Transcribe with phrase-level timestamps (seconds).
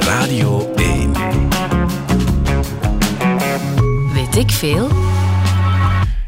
[0.00, 1.12] Radio 1.
[4.12, 4.88] Weet ik veel?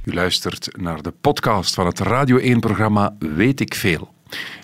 [0.05, 4.15] U luistert naar de podcast van het Radio 1-programma Weet ik Veel.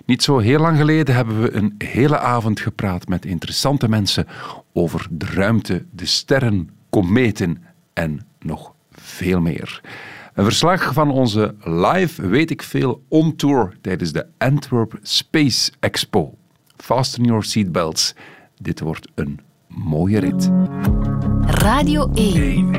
[0.05, 4.27] Niet zo heel lang geleden hebben we een hele avond gepraat met interessante mensen
[4.73, 7.63] over de ruimte, de sterren, kometen
[7.93, 9.81] en nog veel meer.
[10.33, 16.35] Een verslag van onze live Weet ik Veel on tour tijdens de Antwerp Space Expo.
[16.81, 18.13] Fasten your seatbelts.
[18.57, 20.49] Dit wordt een mooie rit.
[21.45, 22.71] Radio 1.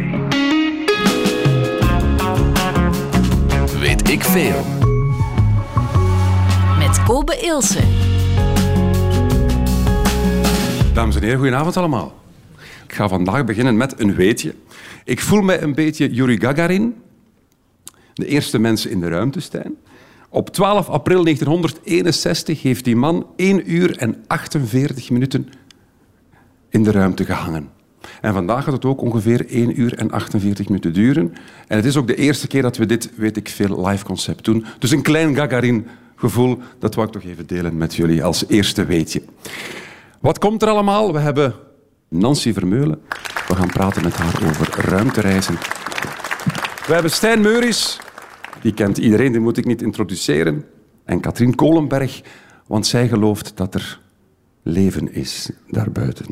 [3.78, 4.64] Weet ik veel.
[6.78, 7.82] Met Kobe Ilse.
[10.94, 12.14] Dames en heren, goedenavond allemaal.
[12.86, 14.54] Ik ga vandaag beginnen met een weetje.
[15.04, 17.02] Ik voel mij een beetje Yuri Gagarin,
[18.14, 19.76] de eerste mens in de ruimtestijn.
[20.34, 25.48] Op 12 april 1961 heeft die man 1 uur en 48 minuten
[26.68, 27.70] in de ruimte gehangen.
[28.20, 31.34] En vandaag gaat het ook ongeveer 1 uur en 48 minuten duren.
[31.66, 34.44] En het is ook de eerste keer dat we dit, weet ik veel, live concept
[34.44, 34.64] doen.
[34.78, 39.22] Dus een klein Gagarin-gevoel, dat wou ik toch even delen met jullie als eerste weetje.
[40.20, 41.12] Wat komt er allemaal?
[41.12, 41.54] We hebben
[42.08, 43.00] Nancy Vermeulen.
[43.48, 45.54] We gaan praten met haar over ruimtereizen.
[46.86, 48.00] We hebben Stijn Meuris.
[48.62, 50.64] Die kent iedereen, die moet ik niet introduceren.
[51.04, 52.22] En Katrien Kolenberg,
[52.66, 54.00] want zij gelooft dat er
[54.62, 56.26] leven is daarbuiten.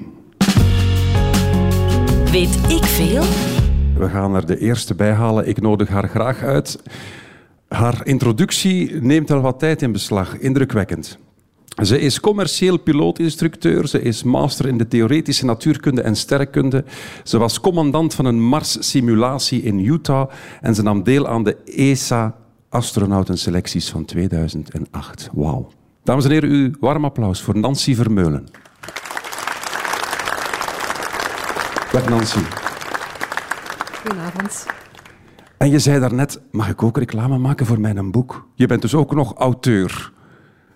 [2.30, 3.22] Weet ik veel?
[3.96, 5.48] We gaan er de eerste bij halen.
[5.48, 6.82] Ik nodig haar graag uit.
[7.68, 10.38] Haar introductie neemt al wat tijd in beslag.
[10.38, 11.18] Indrukwekkend.
[11.82, 13.88] Ze is commercieel pilootinstructeur.
[13.88, 16.84] Ze is master in de theoretische natuurkunde en sterrenkunde.
[17.24, 20.30] Ze was commandant van een Mars-simulatie in Utah.
[20.60, 25.28] En ze nam deel aan de ESA-astronautenselecties van 2008.
[25.32, 25.68] Wauw.
[26.04, 28.46] Dames en heren, uw warm applaus voor Nancy Vermeulen.
[31.92, 32.40] Dag Nancy.
[34.02, 34.66] Goedenavond.
[35.56, 38.48] En je zei daarnet, mag ik ook reclame maken voor mijn boek?
[38.54, 40.12] Je bent dus ook nog auteur.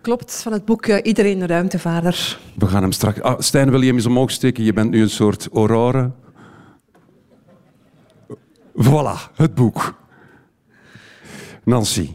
[0.05, 2.39] Klopt, van het boek eh, Iedereen een ruimtevader.
[2.55, 3.21] We gaan hem straks...
[3.21, 4.65] Ah, Stijn, wil je hem eens omhoog steken?
[4.65, 6.11] Je bent nu een soort aurore.
[8.77, 9.95] Voilà, het boek.
[11.63, 12.11] Nancy,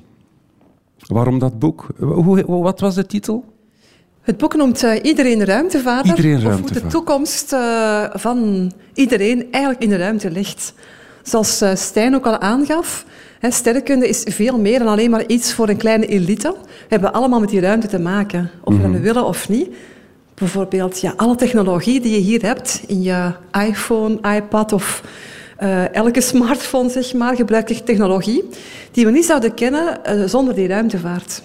[1.08, 1.88] waarom dat boek?
[2.00, 3.54] Hoe, wat was de titel?
[4.22, 6.16] Het boek noemt eh, Iedereen een ruimtevader.
[6.16, 10.74] Iedereen Of hoe de toekomst eh, van iedereen eigenlijk in de ruimte ligt.
[11.30, 13.06] Zoals eh, Stijn ook al aangaf,
[13.40, 16.56] hè, sterrenkunde is veel meer dan alleen maar iets voor een kleine elite.
[16.62, 19.70] We hebben allemaal met die ruimte te maken, of we dat willen of niet.
[20.34, 23.32] Bijvoorbeeld ja, alle technologie die je hier hebt in je
[23.68, 25.04] iPhone, iPad of
[25.58, 28.44] eh, elke smartphone, zeg maar, gebruikt technologie
[28.92, 31.42] die we niet zouden kennen eh, zonder die ruimtevaart.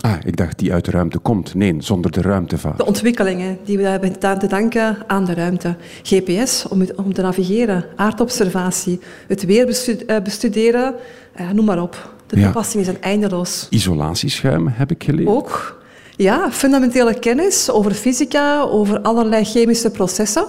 [0.00, 1.54] Ah, ik dacht die uit de ruimte komt.
[1.54, 2.76] Nee, zonder de ruimtevaart.
[2.76, 5.76] De ontwikkelingen die we hebben te danken aan de ruimte.
[6.02, 9.68] GPS om, om te navigeren, aardobservatie, het weer
[10.06, 10.94] eh, bestuderen,
[11.32, 12.12] eh, noem maar op.
[12.26, 12.44] De Ja.
[12.44, 13.66] toepassingen zijn eindeloos.
[13.70, 15.28] Isolatieschuim heb ik geleerd.
[15.28, 15.82] Ook
[16.16, 20.44] ja, fundamentele kennis over fysica, over allerlei chemische processen.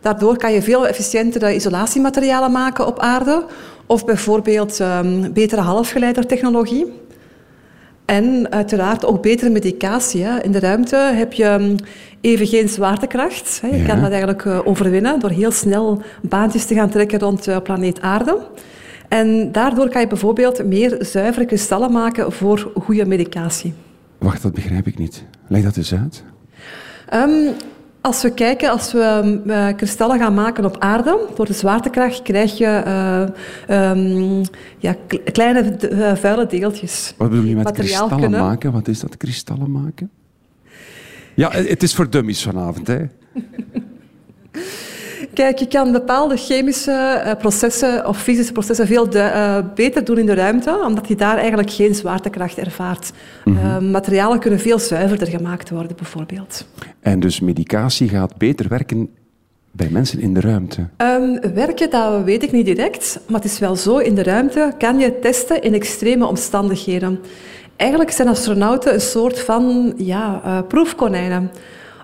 [0.00, 3.44] Daardoor kan je veel efficiëntere isolatiematerialen maken op aarde.
[3.86, 6.92] Of bijvoorbeeld ehm, betere halfgeleidertechnologie.
[8.04, 10.22] En uiteraard ook betere medicatie.
[10.24, 10.42] Hè.
[10.42, 11.76] In de ruimte heb je ehm,
[12.20, 13.58] even geen zwaartekracht.
[13.60, 13.68] Hè.
[13.68, 13.86] Je Ja.
[13.86, 18.00] kan dat eigenlijk eh, overwinnen door heel snel baantjes te gaan trekken rond de planeet
[18.00, 18.38] Aarde.
[19.08, 23.72] En daardoor kan je bijvoorbeeld meer zuivere kristallen maken voor goede medicatie.
[24.18, 25.24] Wacht, dat begrijp ik niet.
[25.48, 26.24] Leg dat eens uit.
[27.08, 27.30] Ehm,
[28.04, 32.22] als we kijken, als we ehm, eh, kristallen gaan maken op aarde, door de zwaartekracht
[32.22, 33.22] krijg je eh,
[33.90, 34.44] ehm,
[34.78, 37.14] ja, kle- kleine eh, vuile deeltjes.
[37.16, 38.40] Wat bedoel je met kristallen kunnen.
[38.40, 38.72] maken?
[38.72, 40.10] Wat is dat, kristallen maken?
[41.34, 42.98] Ja, het is voor dummies vanavond, hè.
[45.34, 50.18] Kijk, je kan bepaalde chemische eh, processen of fysische processen veel de- eh, beter doen
[50.18, 53.12] in de ruimte, omdat je daar eigenlijk geen zwaartekracht ervaart.
[53.44, 56.66] Eh, materialen kunnen veel zuiverder gemaakt worden, bijvoorbeeld.
[57.00, 59.08] En dus medicatie gaat beter werken
[59.70, 60.88] bij mensen in de ruimte.
[60.96, 64.72] Ehm, werken, dat weet ik niet direct, maar het is wel zo, in de ruimte
[64.78, 67.20] kan je testen in extreme omstandigheden.
[67.76, 71.50] Eigenlijk zijn astronauten een soort van ja, proefkonijnen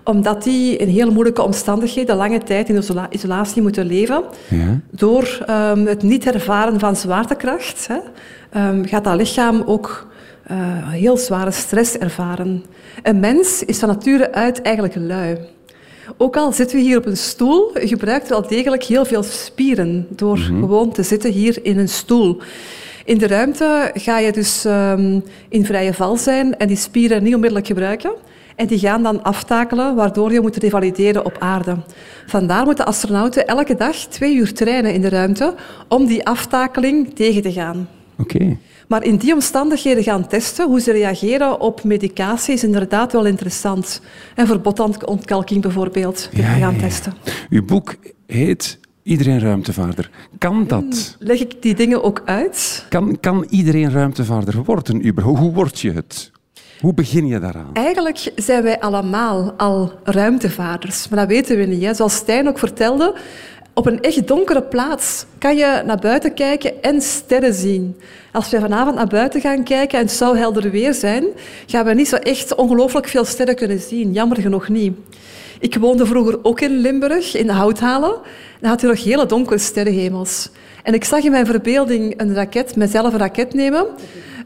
[0.03, 4.23] omdat die in heel moeilijke omstandigheden lange tijd in isola- isolatie moeten leven.
[4.49, 4.79] Ja?
[4.89, 7.97] Door ehm, het niet ervaren van zwaartekracht hè,
[8.49, 10.09] ehm, gaat dat lichaam ook
[10.43, 10.57] eh,
[10.89, 12.63] heel zware stress ervaren.
[13.03, 15.37] Een mens is van nature uit eigenlijk lui.
[16.17, 20.07] Ook al zitten we hier op een stoel, je gebruikt wel degelijk heel veel spieren
[20.09, 22.41] door gewoon te zitten hier in een stoel.
[23.05, 25.19] In de ruimte ga je dus ehm,
[25.49, 28.11] in vrije val zijn en die spieren niet onmiddellijk gebruiken.
[28.61, 31.77] En die gaan dan aftakelen, waardoor je moet revalideren op aarde.
[32.25, 35.55] Vandaar moeten astronauten elke dag twee uur trainen in de ruimte
[35.87, 37.87] om die aftakeling tegen te gaan.
[38.17, 38.57] Oké.
[38.87, 44.01] Maar in die omstandigheden gaan testen hoe ze reageren op medicatie is inderdaad wel interessant.
[44.35, 46.79] En voor botontkalking bijvoorbeeld Ja, ja, gaan ja.
[46.79, 47.13] testen.
[47.49, 47.95] Uw boek
[48.27, 50.09] heet Iedereen ruimtevaarder.
[50.37, 51.15] Kan dat?
[51.19, 52.85] Leg ik die dingen ook uit?
[52.89, 55.05] Kan, kan iedereen ruimtevaarder worden?
[55.07, 55.39] überhaupt?
[55.39, 56.31] Hoe word je het?
[56.81, 57.69] Hoe begin je daaraan?
[57.73, 61.83] Eigenlijk zijn wij allemaal al ruimtevaarders, maar dat weten we niet.
[61.83, 61.93] Hè.
[61.93, 63.15] Zoals Stijn ook vertelde,
[63.73, 67.97] op een echt donkere plaats kan je naar buiten kijken en sterren zien.
[68.31, 71.25] Als we vanavond naar buiten gaan kijken en het zou helder weer zijn,
[71.65, 74.11] gaan we niet zo echt ongelooflijk veel sterren kunnen zien.
[74.11, 74.97] Jammer genoeg niet.
[75.59, 78.15] Ik woonde vroeger ook in Limburg, in Houthalen.
[78.59, 80.49] Dan had je nog hele donkere sterrenhemels.
[80.83, 83.85] En ik zag in mijn verbeelding een raket, mezelf een raket nemen,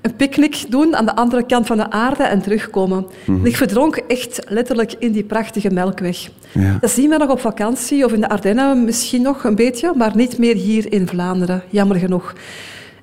[0.06, 3.06] een picknick doen aan de andere kant van de aarde en terugkomen.
[3.28, 6.30] En ik verdronk echt letterlijk in die prachtige melkweg.
[6.52, 6.78] Ja.
[6.80, 10.16] Dat zien we nog op vakantie of in de Ardennen misschien nog een beetje, maar
[10.16, 12.34] niet meer hier in Vlaanderen, jammer genoeg.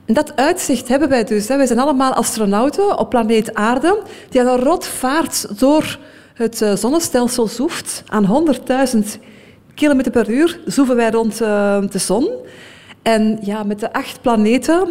[0.07, 1.49] En dat uitzicht hebben wij dus.
[1.49, 1.57] Hè.
[1.57, 5.99] Wij zijn allemaal astronauten op planeet Aarde die aan een rotvaart door
[6.35, 8.03] het eh, zonnestelsel zoeft.
[8.07, 8.47] Aan
[8.95, 8.99] 100.000
[9.75, 12.29] km per uur zoeven wij rond eh, de zon.
[13.03, 14.89] En ja, met de acht planeten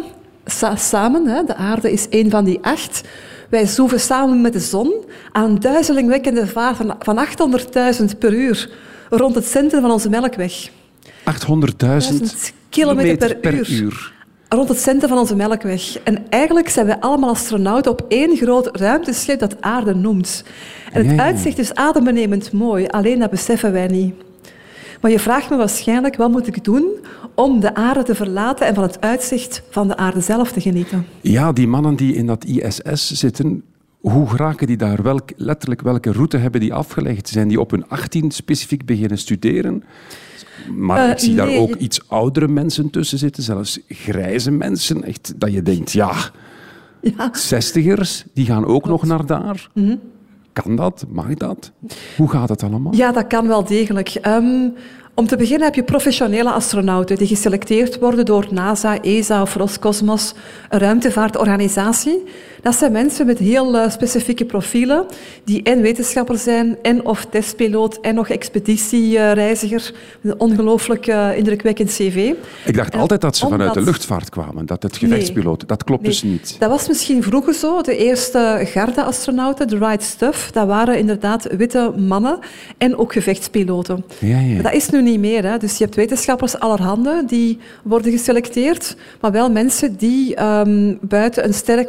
[0.74, 3.00] samen, hè, de aarde is één van die acht,
[3.48, 4.94] wij zoeven samen met de zon
[5.32, 7.26] aan een duizelingwekkende vaart van, van
[8.00, 8.70] 800.000 per uur
[9.10, 10.70] rond het centrum van onze melkweg.
[11.08, 12.22] 800.000
[12.68, 13.70] kilometer per uur.
[13.70, 14.12] uur.
[14.48, 15.98] Rond het centrum van onze melkweg.
[16.04, 20.44] En eigenlijk zijn wij allemaal astronauten op één groot ruimteschip dat aarde noemt.
[20.92, 21.22] En het ja.
[21.22, 24.14] uitzicht is adembenemend mooi, alleen dat beseffen wij niet.
[25.00, 26.84] Maar je vraagt me waarschijnlijk, wat moet ik doen
[27.34, 31.06] om de aarde te verlaten en van het uitzicht van de aarde zelf te genieten?
[31.20, 33.62] Ja, die mannen die in dat ISS zitten,
[34.00, 35.02] hoe geraken die daar?
[35.02, 37.28] Welk, letterlijk, welke route hebben die afgelegd?
[37.28, 39.84] Zijn die op hun 18 specifiek beginnen studeren?
[40.76, 45.04] Maar Eh, ik zie daar ook je- iets oudere mensen tussen zitten, zelfs grijze mensen.
[45.04, 46.12] Echt, dat je denkt, ja,
[47.00, 47.28] Ja.
[47.32, 49.70] zestigers, die gaan ook nog naar daar.
[49.74, 49.96] Mhm.
[50.52, 51.04] Kan dat?
[51.08, 51.72] Mag dat?
[52.16, 52.94] Hoe gaat het allemaal?
[52.94, 54.08] Ja, dat kan wel degelijk.
[54.08, 54.68] Ehm,
[55.14, 60.34] om te beginnen heb je professionele astronauten die geselecteerd worden door NASA, ESA of Roscosmos,
[60.70, 62.22] een ruimtevaartorganisatie.
[62.62, 65.06] Dat zijn mensen met heel eh, specifieke profielen,
[65.44, 69.92] die en wetenschapper zijn, en of testpiloot, en nog expeditiereiziger.
[70.22, 72.32] Een ongelooflijk eh, indrukwekkend cv.
[72.64, 75.68] Ik dacht En altijd dat ze vanuit de luchtvaart kwamen, dat het gevechtspiloten.
[75.68, 76.56] Dat klopt dus niet.
[76.58, 77.80] Dat was misschien vroeger zo.
[77.80, 82.38] De eerste garde-astronauten, de Right Stuff, dat waren inderdaad witte mannen
[82.78, 84.04] en ook gevechtspiloten.
[84.18, 84.54] Ja, ja.
[84.54, 85.44] Maar dat is nu niet meer.
[85.44, 85.58] Hè.
[85.58, 91.54] Dus je hebt wetenschappers allerhande die worden geselecteerd, maar wel mensen die ehm, buiten een
[91.54, 91.88] sterk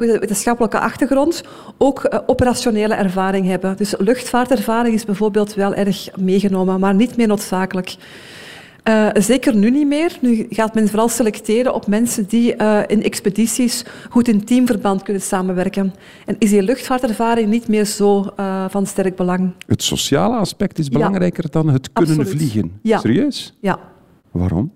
[0.63, 1.43] wetenschappelijke achtergrond
[1.77, 3.77] ook eh, operationele ervaring hebben.
[3.77, 7.95] Dus luchtvaartervaring is bijvoorbeeld wel erg meegenomen, maar niet meer noodzakelijk.
[8.83, 10.17] Eh, zeker nu niet meer.
[10.21, 15.21] Nu gaat men vooral selecteren op mensen die eh, in expedities goed in teamverband kunnen
[15.21, 15.93] samenwerken.
[16.25, 18.33] En is die luchtvaartervaring niet meer zo
[18.69, 19.53] van sterk belang?
[19.67, 22.39] Het sociale aspect is belangrijker dan het kunnen Absoluut.
[22.39, 22.71] vliegen.
[22.81, 22.99] Ja.
[22.99, 23.57] Serieus?
[23.61, 23.79] Ja.
[24.31, 24.71] Waarom?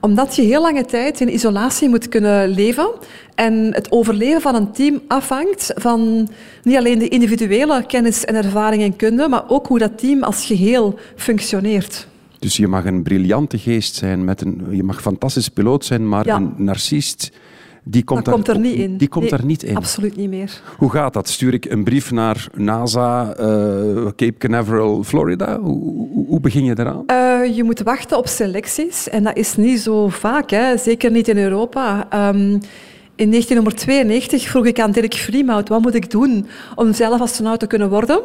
[0.00, 2.90] Omdat je heel lange tijd in isolatie moet kunnen leven.
[3.34, 6.28] En het overleven van een team afhangt van
[6.62, 10.46] niet alleen de individuele kennis en ervaring en kunde, maar ook hoe dat team als
[10.46, 12.06] geheel functioneert.
[12.38, 16.26] Dus je mag een briljante geest zijn, met een, je mag fantastisch piloot zijn, maar
[16.26, 16.36] Ja.
[16.36, 17.30] een narcist,
[17.84, 18.96] die komt, dat komt daar, er niet in.
[18.96, 19.76] Die komt Nee, daar niet in.
[19.76, 20.60] Absoluut niet meer.
[20.76, 21.28] Hoe gaat dat?
[21.28, 23.46] Stuur ik een brief naar NASA, eh,
[24.04, 25.60] Cape Canaveral, Florida?
[25.60, 25.78] Hoe,
[26.12, 27.02] hoe, hoe begin je daaraan?
[27.06, 30.76] Eh, je moet wachten op selecties en dat is niet zo vaak, hè.
[30.76, 32.06] zeker niet in Europa.
[32.10, 32.58] Ehm,
[33.16, 37.66] in 1992 vroeg ik aan Dirk Vriemhout, wat moet ik doen om zelf astronaut te
[37.66, 38.20] kunnen worden?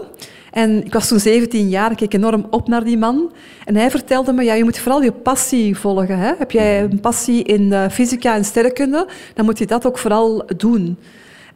[0.51, 3.31] En ik was toen 17 jaar, ik keek enorm op naar die man.
[3.65, 6.17] En hij vertelde me, ja, je moet vooral je passie volgen.
[6.17, 6.31] Hè?
[6.37, 10.43] Heb jij een passie in eh, fysica en sterrenkunde, dan moet je dat ook vooral
[10.57, 10.97] doen.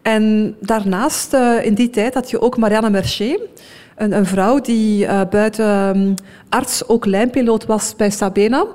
[0.02, 3.40] En daarnaast, eh, in die tijd, had je ook Marianne Mercier,
[3.96, 6.14] een, een vrouw die eh, buiten ehm,
[6.50, 8.66] arts ook lijnpiloot was bij Sabena.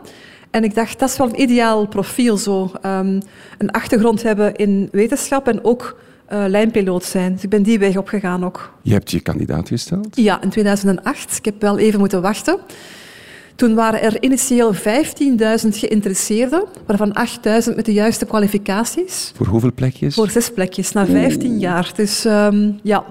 [0.50, 2.70] En ik dacht, dat is wel een ideaal profiel zo.
[2.82, 3.20] Ehm,
[3.58, 5.96] een achtergrond hebben in wetenschap en ook
[6.28, 7.32] eh, lijnpiloot zijn.
[7.32, 8.72] Dus ik ben die weg opgegaan ook.
[8.82, 10.16] Je hebt je kandidaat gesteld.
[10.16, 11.36] Ja, in 2008.
[11.36, 12.58] Ik heb wel even moeten wachten.
[13.56, 14.80] Toen waren er initieel 15.000
[15.68, 17.16] geïnteresseerden, waarvan
[17.68, 19.32] 8.000 met de juiste kwalificaties.
[19.34, 20.14] Voor hoeveel plekjes?
[20.14, 21.92] Voor zes plekjes, na 15 jaar.
[21.94, 23.04] Dus ehm, ja,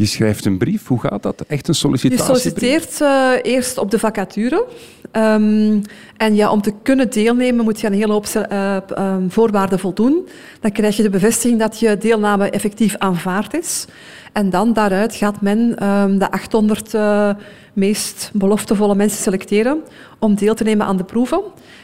[0.00, 1.44] Je schrijft een brief, hoe gaat dat?
[1.48, 2.40] Echt een Je sollicitatiebrief?
[2.40, 4.66] solliciteert eh, eerst op de vacature.
[5.10, 5.80] Ehm,
[6.16, 9.78] en ja, om te kunnen deelnemen moet je aan een hele hoop eh, ehm, voorwaarden
[9.78, 10.28] voldoen.
[10.60, 13.86] Dan krijg je de bevestiging dat je deelname effectief aanvaard is.
[14.32, 17.30] En dan daaruit gaat men ehm, de 800 eh,
[17.72, 19.78] meest beloftevolle mensen selecteren
[20.18, 21.40] om deel te nemen aan de proeven.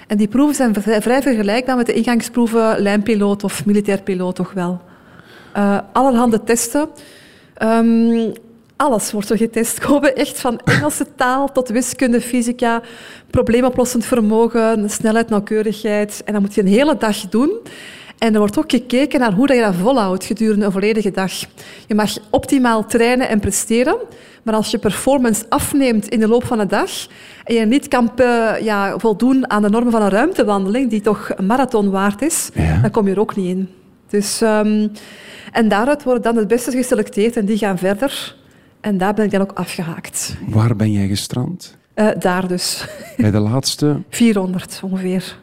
[0.06, 4.80] En die proeven zijn vrij, vergelijkbaar met de ingangsproeven lijnpiloot of militair piloot toch wel.
[5.92, 6.88] Allerhande testen.
[7.58, 8.30] Ehm,
[8.76, 9.78] alles wordt er getest.
[9.86, 12.82] Komen echt van Engelse taal tot wiskunde, fysica,
[13.30, 16.22] probleemoplossend vermogen, snelheid, nauwkeurigheid.
[16.24, 17.50] En dat moet je een hele dag doen.
[18.18, 21.32] En er wordt ook gekeken naar hoe dat je dat volhoudt gedurende een volledige dag.
[21.86, 23.96] Je mag optimaal trainen en presteren,
[24.42, 26.90] maar als je performance afneemt in de loop van de dag
[27.44, 31.30] en je niet kan eh, ja, voldoen aan de normen van een ruimtewandeling, die toch
[31.36, 32.78] een marathon waard is, Ja.
[32.80, 33.68] dan kom je er ook niet in.
[34.08, 34.88] Dus, ehm,
[35.52, 38.36] en daaruit worden dan het beste geselecteerd en die gaan verder.
[38.80, 40.36] En daar ben ik dan ook afgehaakt.
[40.48, 41.76] Waar ben jij gestrand?
[41.94, 42.86] Eh, daar dus.
[43.16, 44.02] Bij de laatste?
[44.10, 45.38] 400 ongeveer.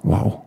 [0.00, 0.44] Wauw.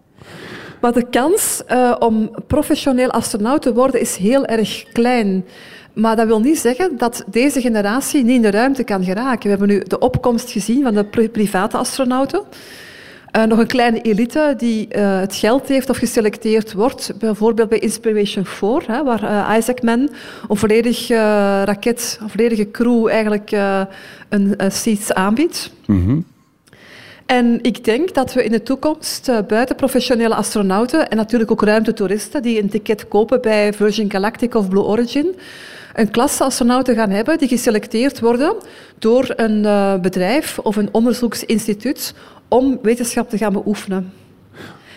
[0.81, 5.45] Maar de kans eh, om professioneel astronaut te worden is heel erg klein.
[5.93, 9.43] Maar dat wil niet zeggen dat deze generatie niet in de ruimte kan geraken.
[9.43, 12.41] We hebben nu de opkomst gezien van de pri- private astronauten.
[13.33, 17.13] Eh, nog een kleine elite die eh, het geld heeft of geselecteerd wordt.
[17.19, 20.09] Bijvoorbeeld bij Inspiration 4, hè, waar eh, Isaac Man
[20.49, 23.51] een volledig raket, een volledige crew eigenlijk
[24.29, 25.71] een seats aanbiedt.
[25.85, 26.19] Mhm.
[27.25, 32.41] En ik denk dat we in de toekomst buiten professionele astronauten en natuurlijk ook ruimtetoeristen
[32.41, 35.35] die een ticket kopen bij Virgin Galactic of Blue Origin,
[35.93, 38.55] een klasse astronauten gaan hebben die geselecteerd worden
[38.99, 39.61] door een
[40.01, 42.13] bedrijf of een onderzoeksinstituut
[42.53, 44.11] om wetenschap te gaan beoefenen.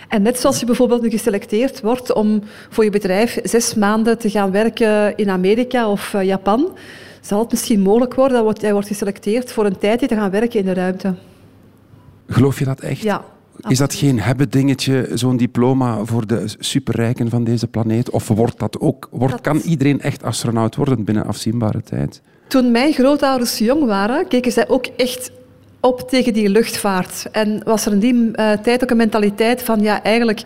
[0.09, 4.31] En net zoals je bijvoorbeeld nu geselecteerd wordt om voor je bedrijf zes maanden te
[4.31, 6.77] gaan werken in Amerika of eh, Japan,
[7.21, 10.61] zal het misschien mogelijk worden dat jij wordt geselecteerd voor een tijdje te gaan werken
[10.61, 11.15] in de ruimte.
[12.29, 13.01] Geloof je dat echt?
[13.01, 13.25] Ja.
[13.69, 18.11] Is dat geen hebben dingetje, zo'n diploma voor de superrijken van deze planeet?
[18.11, 22.23] Of wordt dat ook, wordt, Dat- kan iedereen echt astronaut worden binnen afzienbare tijd?
[22.49, 25.31] Toen mijn grootouders jong waren, keken zij ook echt
[25.81, 27.27] op tegen die luchtvaart.
[27.33, 30.43] En was er in die eh, tijd ook een mentaliteit van, ja, eigenlijk,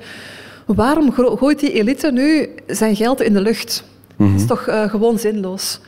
[0.67, 3.85] waarom gooit die elite nu zijn geld in de lucht?
[4.17, 5.81] Dat is toch eh, gewoon zinloos.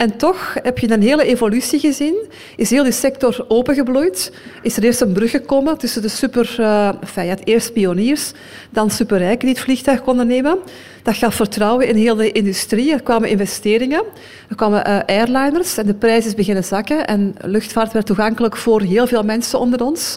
[0.00, 2.14] En toch heb je een hele evolutie gezien.
[2.56, 4.32] Is heel die sector opengebloeid.
[4.62, 6.54] Is er eerst een brug gekomen tussen de super...
[6.58, 8.32] eh enfin, eerst pioniers,
[8.70, 10.58] dan superrijken die het vliegtuig konden nemen.
[11.02, 12.92] Dat gaf vertrouwen in heel de industrie.
[12.92, 14.02] Er kwamen investeringen.
[14.48, 17.06] Er kwamen eh, airliners en de prijs is beginnen zakken.
[17.06, 20.16] En luchtvaart werd toegankelijk voor heel veel mensen onder ons.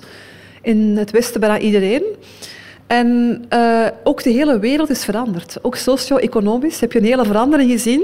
[0.61, 2.03] In het Westen bijna iedereen.
[2.87, 5.57] En eh, ook de hele wereld is veranderd.
[5.61, 8.01] Ook socio-economisch heb je een hele verandering gezien.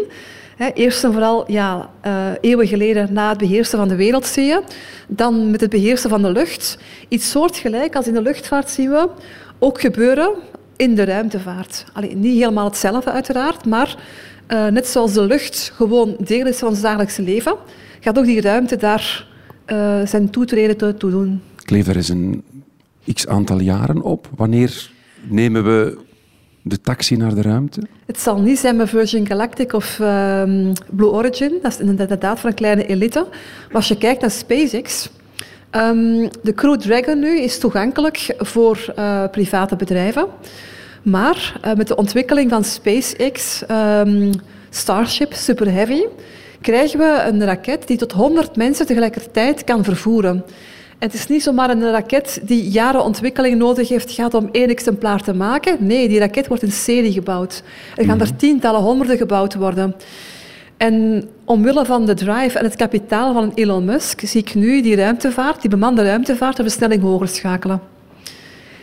[0.59, 4.61] Eerst en vooral ja, eh, eeuwen geleden na het beheersen van de wereldzeeën.
[5.07, 6.77] Dan met het beheersen van de lucht.
[7.07, 9.09] Iets soortgelijk als in de luchtvaart zien we
[9.59, 10.31] ook gebeuren
[10.75, 11.85] in de ruimtevaart.
[11.93, 13.97] Allee, niet helemaal hetzelfde uiteraard, maar
[14.47, 17.55] eh, net zoals de lucht gewoon deel is van ons dagelijkse leven,
[17.99, 19.27] gaat ook die ruimte daar
[19.65, 21.41] eh, zijn toetreden toe toe doen.
[21.61, 22.43] Ik leef er eens een
[23.13, 24.29] x aantal jaren op.
[24.35, 24.91] Wanneer
[25.27, 25.97] nemen we
[26.61, 27.81] de taxi naar de ruimte?
[28.05, 31.53] Het zal niet zijn met Virgin Galactic of ehm, Blue Origin.
[31.61, 33.27] Dat is inderdaad van een kleine elite.
[33.67, 35.09] Maar als je kijkt naar SpaceX...
[35.69, 40.27] ehm, de Crew Dragon nu is toegankelijk voor eh, private bedrijven.
[41.03, 44.33] Maar eh, met de ontwikkeling van SpaceX, ehm,
[44.69, 46.01] Starship, Super Heavy,
[46.61, 50.45] krijgen we een raket die tot 100 mensen tegelijkertijd kan vervoeren.
[50.99, 55.21] Het is niet zomaar een raket die jaren ontwikkeling nodig heeft gehad om één exemplaar
[55.21, 55.77] te maken.
[55.79, 57.63] Nee, die raket wordt in serie gebouwd.
[57.95, 59.95] Er gaan er tientallen, honderden gebouwd worden.
[60.77, 64.95] En omwille van de drive en het kapitaal van Elon Musk zie ik nu die
[64.95, 67.81] ruimtevaart, die bemande ruimtevaart, een versnelling hoger schakelen.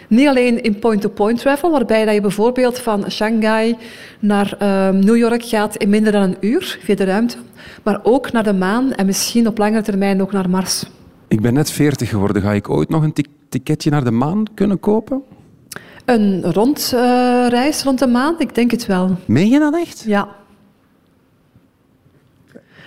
[0.08, 3.76] Niet alleen in point-to-point travel, waarbij dat je bijvoorbeeld van Shanghai
[4.18, 7.36] naar ehm, New York gaat in minder dan een uur via de ruimte,
[7.82, 10.84] maar ook naar de maan en misschien op langere termijn ook naar Mars.
[11.28, 12.42] Ik ben net 40 geworden.
[12.42, 15.22] Ga ik ooit nog een tik- ticketje naar de maan kunnen kopen?
[16.04, 19.16] Een rondreis rond de maan, ik denk het wel.
[19.26, 20.02] Meen je dat echt?
[20.06, 20.28] Ja.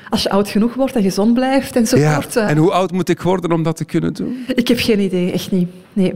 [0.09, 2.35] Als je oud genoeg wordt en gezond blijft enzovoort.
[2.35, 4.45] eh, En hoe oud moet ik worden om dat te kunnen doen?
[4.55, 5.69] Ik heb geen idee, echt niet.
[5.93, 6.13] Nee.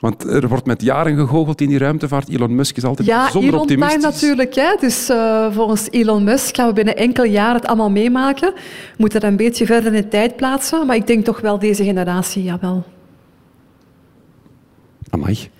[0.00, 2.28] Want er wordt met jaren gegoocheld in die ruimtevaart.
[2.28, 4.02] Elon Musk is altijd Ja, bijzonder Elon optimistisch.
[4.02, 4.54] natuurlijk.
[4.54, 4.76] Hè.
[4.80, 8.52] Dus eh, volgens Elon Musk gaan we binnen enkele jaren het allemaal meemaken.
[8.54, 8.60] We
[8.96, 10.86] moeten dat een beetje verder in de tijd plaatsen.
[10.86, 12.84] Maar ik denk toch wel deze generatie, jawel.
[15.10, 15.50] Amai.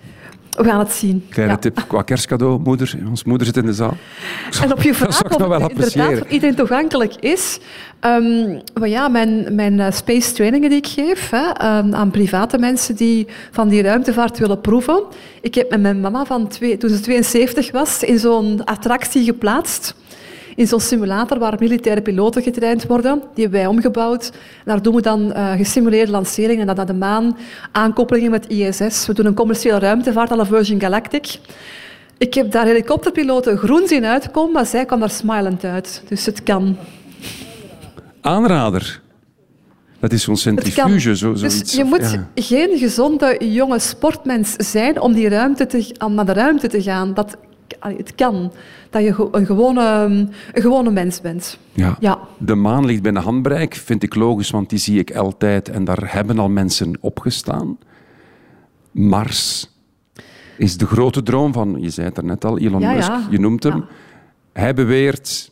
[0.57, 1.25] We gaan het zien.
[1.29, 1.59] Kleine Ja.
[1.59, 2.97] tip qua kerstcadeau, moeder.
[3.09, 3.97] Ons moeder zit in de zaal.
[4.63, 7.59] En op je vraag of wel inderdaad voor iedereen toegankelijk is.
[7.99, 12.57] ehm, maar ja, mijn, mijn eh, space trainingen die ik geef hè, ehm, aan private
[12.57, 15.03] mensen die van die ruimtevaart willen proeven.
[15.41, 19.95] Ik heb met mijn mama van twee, toen ze 72 was in zo'n attractie geplaatst.
[20.57, 23.21] In zo'n simulator waar militaire piloten getraind worden.
[23.33, 24.31] Die hebben wij omgebouwd.
[24.65, 27.37] Daar doen we dan eh, gesimuleerde lanceringen dan naar de maan,
[27.71, 29.07] aankoppelingen met ISS.
[29.07, 31.39] We doen een commerciële ruimtevaart aan de Virgin Galactic.
[32.17, 36.03] Ik heb daar helikopterpiloten groen zien uitkomen, maar zij kwam daar smilend uit.
[36.07, 36.77] Dus het kan.
[38.21, 39.01] Aanrader.
[39.99, 42.27] Dat is zo'n centrifuge, zo, dus je moet ja.
[42.35, 47.13] geen gezonde jonge sportmens zijn om, die ruimte te, om naar de ruimte te gaan.
[47.13, 47.37] Dat,
[47.79, 48.51] het kan.
[48.89, 49.81] Dat je een gewone,
[50.53, 51.57] een gewone mens bent.
[51.71, 51.97] Ja.
[51.99, 52.19] Ja.
[52.37, 56.13] De maan ligt binnen handbereik, vind ik logisch, want die zie ik altijd en daar
[56.13, 57.77] hebben al mensen opgestaan.
[58.91, 59.69] Mars
[60.57, 63.27] is de grote droom van, je zei het er net al, Elon Ja, Musk, ja.
[63.29, 63.85] je noemt hem.
[64.53, 65.51] Hij beweert,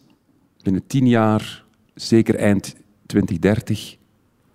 [0.61, 3.95] binnen tien jaar, zeker eind 2030,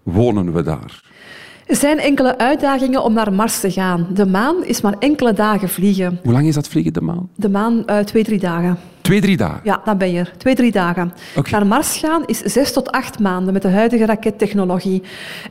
[0.02, 1.04] wonen we daar.
[1.70, 4.06] Er zijn enkele uitdagingen om naar Mars te gaan.
[4.14, 6.20] De maan is maar enkele dagen vliegen.
[6.22, 7.28] Hoe lang is dat vliegen, de maan?
[7.34, 8.78] De maan eh, twee, drie dagen.
[9.00, 9.60] Twee, drie dagen.
[9.64, 10.32] Ja, dan ben je er.
[10.36, 11.12] Twee, drie dagen.
[11.50, 15.02] Naar Mars gaan is zes tot acht maanden met de huidige rakettechnologie.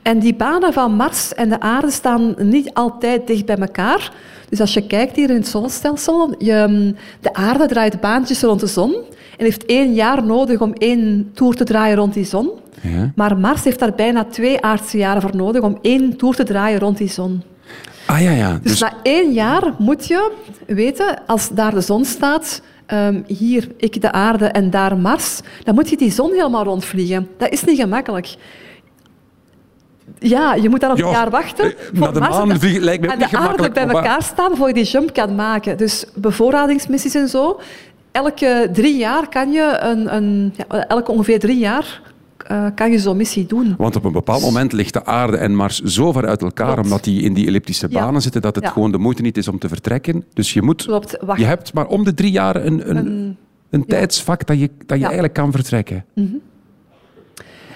[0.02, 4.12] En die banen van Mars en de aarde staan niet altijd dicht bij elkaar.
[4.50, 8.68] Dus als je kijkt hier in het zonnestelsel, je, de aarde draait baantjes rond de
[8.68, 8.94] zon
[9.38, 12.50] en heeft één jaar nodig om één toer te draaien rond die zon.
[12.82, 13.12] Ja.
[13.16, 16.80] Maar Mars heeft daar bijna twee aardse jaren voor nodig om één toer te draaien
[16.80, 17.44] rond die zon.
[18.06, 18.60] Ah ja, ja.
[18.62, 20.32] Dus, Dus, na één jaar moet je
[20.68, 25.76] weten, als daar de zon staat, ehm, hier ik de aarde en daar Mars, dan
[25.76, 27.28] moet je die zon helemaal rondvliegen.
[27.38, 28.36] Dat is niet gemakkelijk.
[30.20, 31.66] Ja, je moet nog Ja, een jaar wachten.
[31.66, 34.56] eh, voor naar de Mars maan en vliegen lijkt niet de aarde bij elkaar staan
[34.56, 35.78] voor je die jump kan maken.
[35.78, 37.60] Dus bevoorradingsmissies en zo.
[38.12, 42.02] Elke drie jaar kan je een, een ja, elke ongeveer drie jaar
[42.48, 43.76] eh, kan je zo'n missie doen.
[43.78, 46.84] want op een bepaald moment ligt de aarde en Mars zo ver uit elkaar, Klopt.
[46.84, 48.00] omdat die in die elliptische Ja.
[48.00, 48.70] banen zitten, dat het Ja.
[48.70, 50.24] gewoon de moeite niet is om te vertrekken.
[50.34, 50.86] Dus je moet...
[50.86, 51.40] Klopt, wacht.
[51.40, 53.38] Je hebt maar om de drie jaar een, een,
[53.70, 54.96] een, tijdsvak dat je, dat je.
[54.96, 55.04] Mhm.
[55.04, 56.06] eigenlijk kan vertrekken.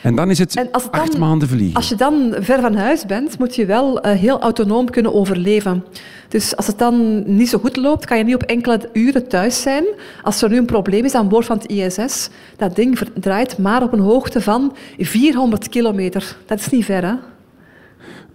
[0.03, 1.75] En dan is het, En als het acht dan- maanden vliegen.
[1.75, 5.83] Als je dan ver van huis bent, moet je wel eh, heel autonoom kunnen overleven.
[6.27, 9.61] Dus als het dan niet zo goed loopt, kan je niet op enkele uren thuis
[9.61, 9.83] zijn.
[10.21, 13.83] Als er nu een probleem is aan boord van het ISS, dat ding draait maar
[13.83, 16.37] op een hoogte van 400 kilometer.
[16.45, 17.13] Dat is niet ver, hè?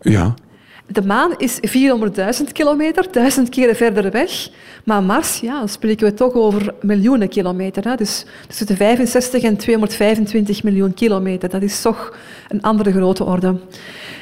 [0.00, 0.34] Ja.
[0.92, 4.48] De maan is 400.000 kilometer, duizend keren verder weg.
[4.84, 7.84] Maar Mars, ja, dan spreken we toch over miljoenen kilometer.
[7.84, 7.94] Hè?
[7.94, 11.48] Dus tussen de 65 en 225 miljoen kilometer.
[11.50, 12.16] Dat is toch
[12.48, 13.54] een andere grote orde.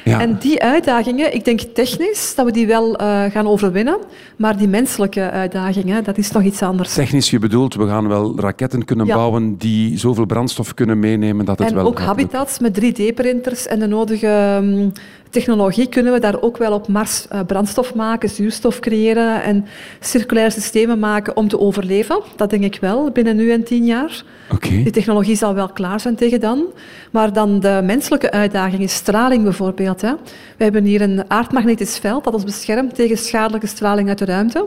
[0.03, 0.21] Ja.
[0.21, 3.97] En die uitdagingen, ik denk technisch dat we die wel eh, gaan overwinnen.
[4.37, 6.93] Maar die menselijke uitdagingen, dat is nog iets anders.
[6.93, 9.15] Technisch, je bedoelt, we gaan wel raketten kunnen Ja.
[9.15, 12.37] bouwen die zoveel brandstof kunnen meenemen dat het En wel ook gaat lukken.
[12.37, 14.89] habitats met 3D-printers en de nodige ehm,
[15.37, 19.65] technologie kunnen we daar ook wel op Mars eh, brandstof maken, zuurstof creëren en
[19.99, 22.21] circulaire systemen maken om te overleven.
[22.35, 24.23] Dat denk ik wel, binnen nu en tien jaar.
[24.69, 26.65] Die technologie zal wel klaar zijn tegen dan.
[27.11, 30.01] Maar dan de menselijke uitdaging is straling bijvoorbeeld.
[30.01, 30.13] Hè.
[30.57, 34.65] We hebben hier een aardmagnetisch veld dat ons beschermt tegen schadelijke straling uit de ruimte.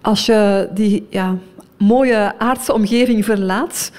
[0.00, 1.36] Als je die ja,
[1.76, 3.90] mooie aardse omgeving verlaat,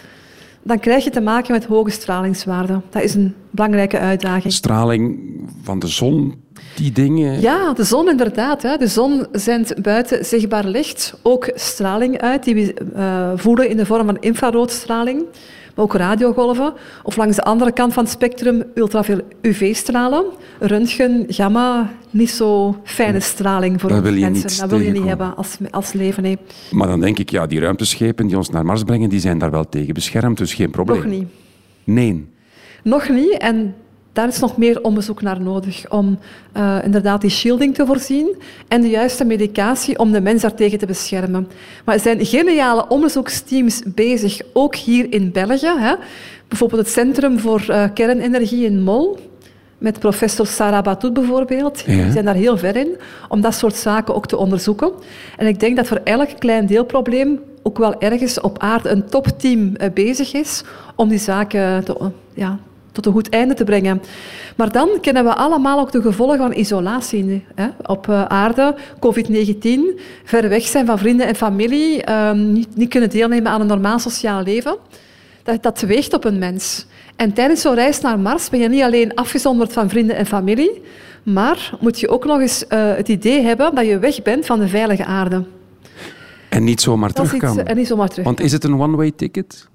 [0.63, 2.84] dan krijg je te maken met hoge stralingswaarden.
[2.89, 4.54] Dat is een belangrijke uitdaging.
[4.54, 5.19] Straling
[5.63, 6.43] van de zon,
[6.76, 7.41] die dingen.
[7.41, 8.62] Ja, de zon inderdaad.
[8.62, 8.78] Hè.
[8.78, 13.86] De zon zendt buiten zichtbaar licht ook straling uit die we eh, voelen in de
[13.86, 15.26] vorm van infraroodstraling,
[15.75, 16.73] maar ook radiogolven.
[17.03, 20.23] Of langs de andere kant van het spectrum ultraveel UV-stralen,
[20.60, 24.60] röntgen, gamma, niet zo fijne straling voor Dat ons mensen.
[24.60, 26.23] dat wil je niet hebben als, als leven.
[26.23, 26.38] Nee.
[26.71, 29.51] Maar dan denk ik, ja, die ruimteschepen die ons naar Mars brengen, die zijn daar
[29.51, 30.97] wel tegen beschermd, dus geen probleem.
[30.97, 31.27] Nog niet.
[31.84, 32.27] Nee.
[32.84, 33.38] Nog niet.
[33.38, 33.75] En
[34.13, 36.19] daar is nog meer onderzoek naar nodig om
[36.52, 38.36] eh, inderdaad die shielding te voorzien
[38.67, 41.47] en de juiste medicatie om de mens daartegen te beschermen.
[41.86, 45.74] Maar er zijn geniale onderzoeksteams bezig, ook hier in België.
[45.78, 45.93] Hè.
[46.47, 49.19] Bijvoorbeeld het Centrum voor eh, Kernenergie in Mol,
[49.78, 51.84] met professor Sarah Batout bijvoorbeeld.
[51.86, 52.04] Ja.
[52.04, 52.97] Die zijn daar heel ver in,
[53.30, 54.91] om dat soort zaken ook te onderzoeken.
[55.38, 59.76] En ik denk dat voor elk klein deelprobleem ook wel ergens op aarde een topteam
[59.76, 60.63] eh, bezig is
[60.95, 62.60] om die zaken te, ja,
[62.91, 64.01] tot een goed einde te brengen.
[64.56, 68.75] Maar dan kennen we allemaal ook de gevolgen van isolatie hè, op eh, aarde.
[68.95, 73.67] COVID-19, ver weg zijn van vrienden en familie, ehm, niet, niet kunnen deelnemen aan een
[73.67, 74.77] normaal sociaal leven.
[75.43, 76.86] Dat, dat weegt op een mens.
[77.15, 80.82] En tijdens zo'n reis naar Mars ben je niet alleen afgezonderd van vrienden en familie,
[81.23, 84.60] Maar moet je ook nog eens eh, het idee hebben dat je weg bent van
[84.60, 85.43] de veilige aarde.
[86.49, 87.60] En niet zomaar terug iets, kan.
[87.60, 88.25] en niet zomaar terug.
[88.25, 89.69] Want is het een one-way ticket?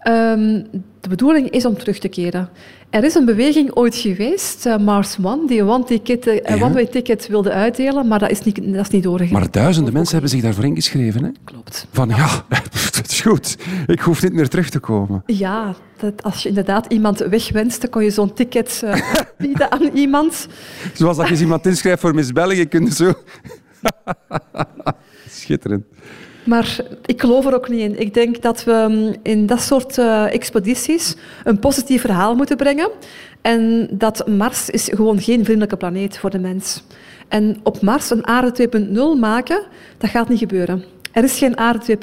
[0.00, 0.62] Ehm,
[1.00, 2.48] de bedoeling is om terug te keren.
[2.90, 6.64] Er is een beweging ooit geweest, eh, Mars One, die een eh, een Ja.
[6.64, 9.32] one-way ticket wilde uitdelen, maar dat is niet, dat is niet doorgegaan.
[9.40, 11.24] Maar duizenden mensen hebben zich daarvoor ingeschreven.
[11.24, 11.30] Hè?
[11.44, 11.86] Klopt.
[11.92, 12.28] Van ja,
[12.96, 13.56] het is goed.
[13.86, 15.22] Ik hoef niet meer terug te komen.
[15.26, 19.00] Ja, dat als je inderdaad iemand wegwenst, dan kon je zo'n ticket eh,
[19.38, 20.48] bieden aan iemand.
[20.94, 23.12] Zoals dat je iemand inschrijft voor Miss België, kun je zo...
[25.28, 25.84] Schitterend.
[26.44, 28.00] Maar ik geloof er ook niet in.
[28.00, 32.90] Ik denk dat we mm, in dat soort eh, expedities een positief verhaal moeten brengen.
[33.42, 36.84] En dat Mars is gewoon geen vriendelijke planeet voor de mens.
[37.28, 38.68] En op Mars een aarde
[39.16, 39.62] 2.0 maken,
[39.98, 40.84] dat gaat niet gebeuren.
[41.12, 41.98] Er is geen aarde 2.0.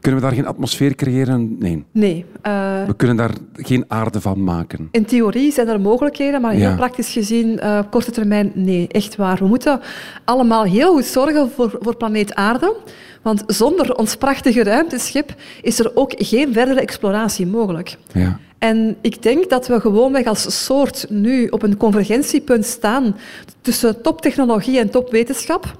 [0.00, 1.56] Kunnen we daar geen atmosfeer creëren?
[1.58, 1.84] Nee.
[1.92, 2.24] Nee.
[2.42, 4.88] eh, We kunnen daar geen aarde van maken.
[4.90, 6.74] in theorie zijn er mogelijkheden, maar heel Ja.
[6.76, 9.38] praktisch gezien, op korte termijn, nee, echt waar.
[9.38, 9.80] We moeten
[10.24, 12.76] allemaal heel goed zorgen voor, voor planeet Aarde.
[13.22, 17.96] Want zonder ons prachtige ruimteschip is er ook geen verdere exploratie mogelijk.
[18.12, 18.38] Ja.
[18.58, 23.16] En ik denk dat we gewoonweg als soort nu op een convergentiepunt staan
[23.60, 25.76] tussen toptechnologie en topwetenschap.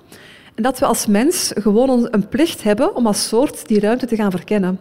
[0.55, 4.17] En dat we als mens gewoon een plicht hebben om als soort die ruimte te
[4.17, 4.79] gaan verkennen.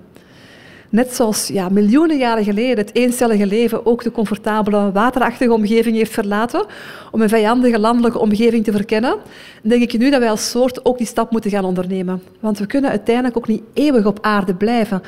[0.91, 6.11] Net zoals ja, miljoenen jaren geleden het eencellige leven ook de comfortabele waterachtige omgeving heeft
[6.11, 6.65] verlaten
[7.11, 9.15] om een vijandige landelijke omgeving te verkennen,
[9.61, 12.21] denk ik nu dat wij als soort ook die stap moeten gaan ondernemen.
[12.39, 15.01] Want we kunnen uiteindelijk ook niet eeuwig op aarde blijven.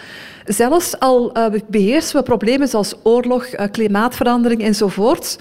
[0.45, 5.39] Zelfs al eh, beheersen we problemen zoals oorlog, eh, klimaatverandering enzovoort,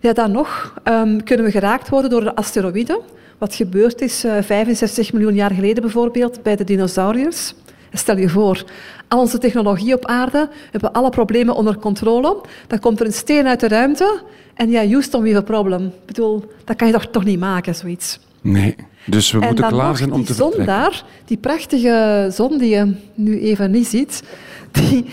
[0.00, 3.00] ja, dan nog ehm, kunnen we geraakt worden door de asteroïden.
[3.38, 7.54] Wat gebeurd is eh 65 miljoen jaar geleden bijvoorbeeld bij de dinosauriërs.
[7.92, 8.64] Stel je voor,
[9.08, 12.40] al onze technologie op aarde, we hebben alle problemen onder controle.
[12.66, 14.20] Dan komt er een steen uit de ruimte
[14.54, 15.86] en ja, Houston, we have a problem.
[15.86, 18.18] Ik bedoel, dat kan je toch, toch niet maken, zoiets.
[18.40, 18.76] Nee.
[19.06, 20.82] Dus we en moeten klaar zijn om die te zon vertrekken.
[20.82, 24.22] daar, die prachtige zon die je nu even niet ziet.
[24.70, 25.04] Die...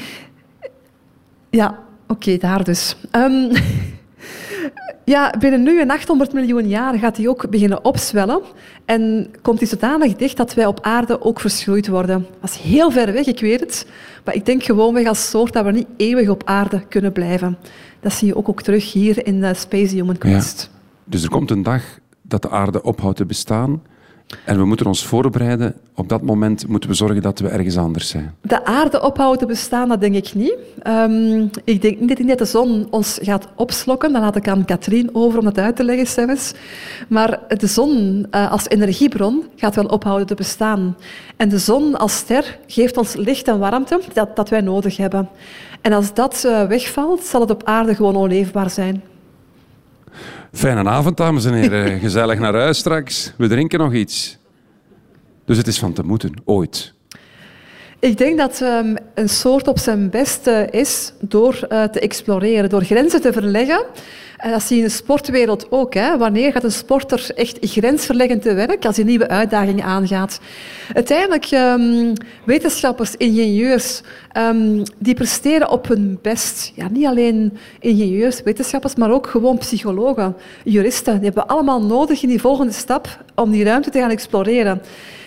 [1.50, 2.96] Ja, oké, daar dus.
[3.12, 3.56] Ehm,
[5.04, 8.42] ja, binnen nu en 800 miljoen jaar gaat die ook beginnen opzwellen.
[8.86, 12.28] En komt die zodanig dicht dat wij op aarde ook verschroeid worden.
[12.42, 13.88] Dat is heel ver weg, ik weet het.
[14.26, 17.58] Maar ik denk gewoonweg als soort dat we niet eeuwig op aarde kunnen blijven.
[18.00, 20.70] Dat zie je ook, ook terug hier in de Space Human Quest.
[21.04, 21.84] Dus er komt een dag
[22.22, 23.82] dat de aarde ophoudt te bestaan.
[24.46, 25.76] En we moeten ons voorbereiden.
[25.96, 28.36] Op dat moment moeten we zorgen dat we ergens anders zijn.
[28.42, 30.56] De aarde ophouden te bestaan, dat denk ik niet.
[30.82, 34.12] Ehm, ik denk niet dat de zon ons gaat opslokken.
[34.14, 36.38] Dan laat ik aan Katrien over om dat uit te leggen.
[37.08, 40.98] Maar de zon eh, als energiebron gaat wel ophouden te bestaan.
[41.38, 45.30] En de zon als ster geeft ons licht en warmte dat, dat wij nodig hebben.
[45.82, 49.04] En als dat eh, wegvalt, zal het op aarde gewoon onleefbaar zijn.
[50.58, 52.00] Fijne avond, dames en heren.
[52.06, 53.34] Gezellig naar huis straks.
[53.38, 54.38] We drinken nog iets.
[55.46, 56.94] Dus het is van te moeten, ooit.
[58.00, 62.70] Ik denk dat ehm, een soort op zijn best eh, is door eh, te exploreren,
[62.70, 63.86] door grenzen te verleggen.
[64.38, 65.94] En dat zie je in de sportwereld ook.
[65.94, 66.18] Hè.
[66.18, 70.40] Wanneer gaat een sporter echt grensverleggend te werk als hij nieuwe uitdagingen aangaat?
[70.94, 76.72] Uiteindelijk, ehm, wetenschappers, ingenieurs, ehm, die presteren op hun best.
[76.76, 81.16] Ja, niet alleen ingenieurs, wetenschappers, maar ook gewoon psychologen, juristen.
[81.16, 84.82] Die hebben allemaal nodig in die volgende stap om die ruimte te gaan exploreren.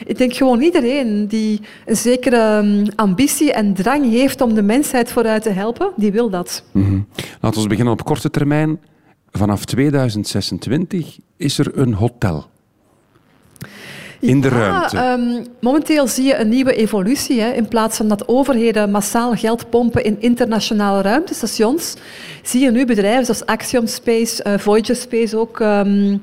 [0.07, 5.13] Ik denk gewoon iedereen die een zekere ehm, ambitie en drang heeft om de mensheid
[5.13, 6.65] vooruit te helpen, die wil dat.
[6.73, 7.01] Mhm.
[7.41, 8.79] Laten we beginnen op korte termijn.
[9.33, 12.49] Vanaf 2026 is er een hotel.
[14.21, 14.97] In de Ja, ruimte.
[14.97, 17.41] ehm, momenteel zie je een nieuwe evolutie.
[17.41, 17.51] Hè.
[17.53, 21.95] In plaats van dat overheden massaal geld pompen in internationale ruimtestations,
[22.43, 26.17] zie je nu bedrijven zoals Axiom Space, eh, Voyager Space ook, ehm,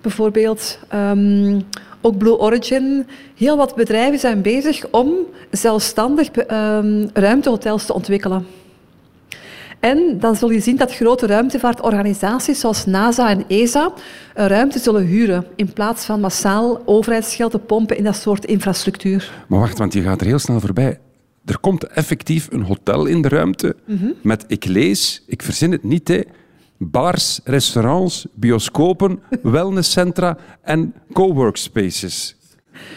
[0.00, 1.60] bijvoorbeeld, ehm,
[2.00, 3.06] ook Blue Origin.
[3.36, 5.10] Heel wat bedrijven zijn bezig om
[5.50, 6.28] zelfstandig
[7.12, 8.46] ruimtehotels te ontwikkelen.
[9.80, 13.92] En dan zul je zien dat grote ruimtevaartorganisaties zoals NASA en ESA
[14.34, 19.32] een ruimte zullen huren in plaats van massaal overheidsgeld te pompen in dat soort infrastructuur.
[19.48, 20.98] Maar wacht, want je gaat er heel snel voorbij.
[21.44, 23.76] Er komt effectief een hotel in de ruimte
[24.22, 26.20] met, ik lees, ik verzin het niet, hè,
[26.76, 32.36] bars, restaurants, bioscopen, wellnesscentra en coworkspaces.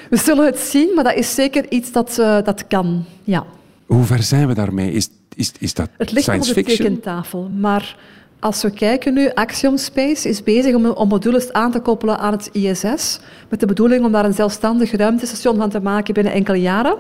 [0.10, 3.06] We zullen het zien, maar dat is zeker iets dat, eh, dat kan.
[3.24, 3.46] Ja.
[3.86, 4.92] Hoe ver zijn we daarmee?
[4.92, 6.78] Is, is, is dat Het ligt op de fiction?
[6.78, 7.50] tekentafel.
[7.58, 7.98] Maar
[8.40, 12.32] als we kijken nu, Axiom Space is bezig om, om modules aan te koppelen aan
[12.32, 13.20] het ISS.
[13.50, 16.98] Met de bedoeling om daar een zelfstandig ruimtestation van te maken binnen enkele jaren.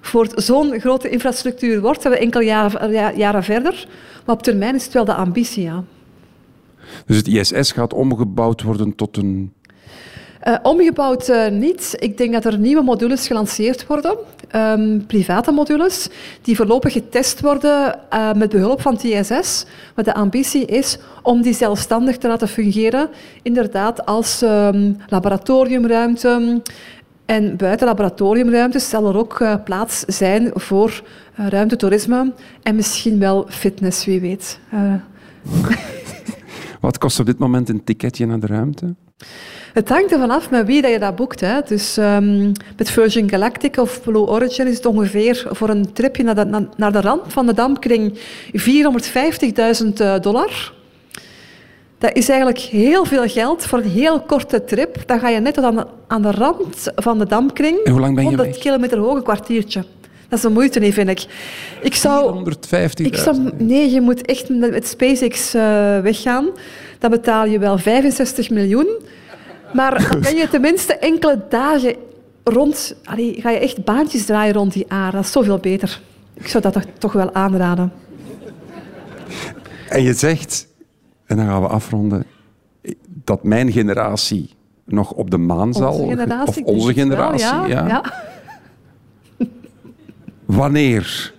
[0.00, 3.88] Voor zo'n grote infrastructuur wordt, zijn we enkele jaren, ja- jaren verder.
[4.26, 5.84] Maar op termijn is het wel de ambitie, ja.
[7.06, 9.52] Dus het ISS gaat omgebouwd worden tot een...
[10.48, 11.96] Uh, omgebouwd uh, niet.
[11.98, 14.16] Ik denk dat er nieuwe modules gelanceerd worden,
[14.54, 16.08] um, private modules,
[16.42, 19.64] die voorlopig getest worden uh, met behulp van het ISS.
[19.94, 23.08] Maar de ambitie is om die zelfstandig te laten fungeren,
[23.42, 26.62] inderdaad als um, laboratoriumruimte.
[27.26, 31.02] En buiten laboratoriumruimtes zal er ook plaats zijn voor
[31.34, 34.58] ruimtetoerisme en misschien wel fitness, wie weet.
[36.80, 38.94] Wat kost op dit moment een ticketje naar de ruimte?
[39.74, 41.40] Het hangt ervan af met wie dat je dat boekt.
[41.40, 41.60] Hè.
[41.66, 46.34] Dus um, met Virgin Galactic of Blue Origin is het ongeveer voor een tripje naar
[46.34, 48.20] de, naar de rand van de dampkring 450.000
[49.96, 50.72] eh, dollar.
[51.98, 55.02] Dat is eigenlijk heel veel geld voor een heel korte trip.
[55.06, 57.78] Dan ga je net tot aan de, aan de rand van de dampkring.
[57.84, 59.84] En hoe lang ben je 100 kilometer hoog, een kwartiertje.
[60.28, 61.24] Dat is de moeite niet, vind ik.
[61.82, 62.44] Ik zou...
[62.44, 62.52] 450.000?
[62.94, 65.62] Ik zou, nee, je moet echt met SpaceX uh,
[65.98, 66.46] weggaan.
[66.98, 68.88] Dan betaal je wel 65 miljoen.
[69.74, 71.94] Maar dan kan je tenminste enkele dagen
[72.44, 72.96] rond...
[73.04, 75.16] Allee, ga je echt baantjes draaien rond die aarde.
[75.16, 76.00] Dat is zoveel beter.
[76.34, 77.92] Ik zou dat toch, wel aanraden.
[79.88, 80.66] En je zegt,
[81.26, 82.24] en dan gaan we afronden,
[83.06, 84.50] dat mijn generatie
[84.84, 85.92] nog op de maan zal.
[85.92, 87.86] Onze generatie, of onze generatie, wel, ja.
[87.86, 87.86] ja.
[87.86, 88.12] ja.
[90.44, 91.34] Wanneer?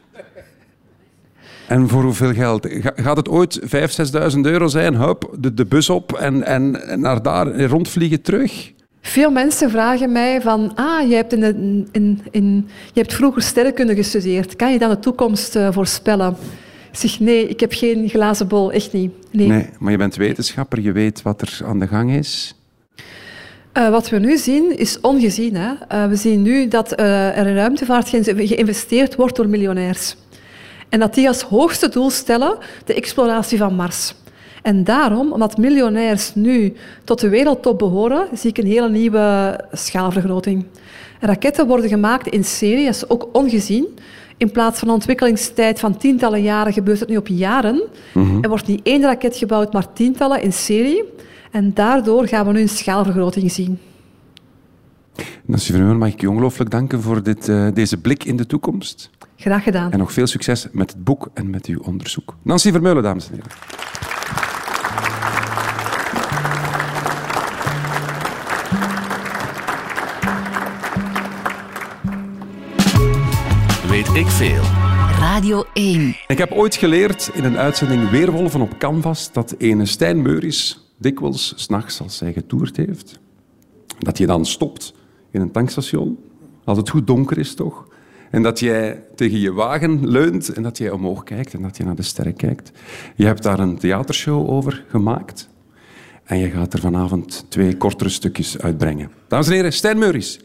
[1.67, 2.67] En voor hoeveel geld?
[2.95, 3.67] Gaat het ooit 5.000,
[4.33, 4.95] 6.000 euro zijn?
[4.95, 8.73] Hup, de, de bus op en, en naar daar rondvliegen terug?
[9.01, 13.95] Veel mensen vragen mij van, ah, je hebt, in, in, in, je hebt vroeger sterrenkunde
[13.95, 14.55] gestudeerd.
[14.55, 16.35] Kan je dan de toekomst uh, voorspellen?
[16.91, 19.11] Ik zeg, nee, ik heb geen glazen bol, echt niet.
[19.31, 19.47] Nee.
[19.47, 22.55] nee, maar je bent wetenschapper, je weet wat er aan de gang is.
[23.77, 25.55] Uh, wat we nu zien is ongezien.
[25.55, 25.71] Hè?
[25.91, 30.15] Uh, we zien nu dat er in ruimtevaart geïnvesteerd wordt door miljonairs.
[30.95, 34.15] En dat die als hoogste doel stellen de exploratie van Mars.
[34.61, 40.65] En daarom, omdat miljonairs nu tot de wereldtop behoren, zie ik een hele nieuwe schaalvergroting.
[41.19, 43.87] Raketten worden gemaakt in serie, dat is ook ongezien.
[44.37, 47.83] In plaats van een ontwikkelingstijd van tientallen jaren gebeurt het nu op jaren.
[48.13, 51.03] Mm Er wordt niet één raket gebouwd, maar tientallen in serie.
[51.51, 53.79] En daardoor gaan we nu een schaalvergroting zien.
[55.45, 59.09] Nancy Vermeulen, mag ik je ongelooflijk danken voor dit, uh, deze blik in de toekomst.
[59.35, 59.91] Graag gedaan.
[59.91, 62.35] En nog veel succes met het boek en met uw onderzoek.
[62.41, 63.51] Nancy Vermeulen, dames en heren.
[73.89, 74.63] Weet ik veel.
[75.19, 76.15] Radio 1.
[76.27, 81.53] Ik heb ooit geleerd in een uitzending Weerwolven op Canvas dat ene Stijn Meuris dikwijls
[81.55, 83.19] s'nachts als hij getoerd heeft,
[83.99, 84.93] dat je dan stopt
[85.31, 86.17] in een tankstation,
[86.63, 87.87] als het goed donker is toch,
[88.31, 91.83] en dat jij tegen je wagen leunt en dat jij omhoog kijkt en dat je
[91.83, 92.71] naar de sterren kijkt.
[93.15, 95.49] Je hebt daar een theatershow over gemaakt
[96.23, 99.11] en je gaat er vanavond twee kortere stukjes uitbrengen.
[99.27, 100.39] Dames en heren, Stijn Meuris.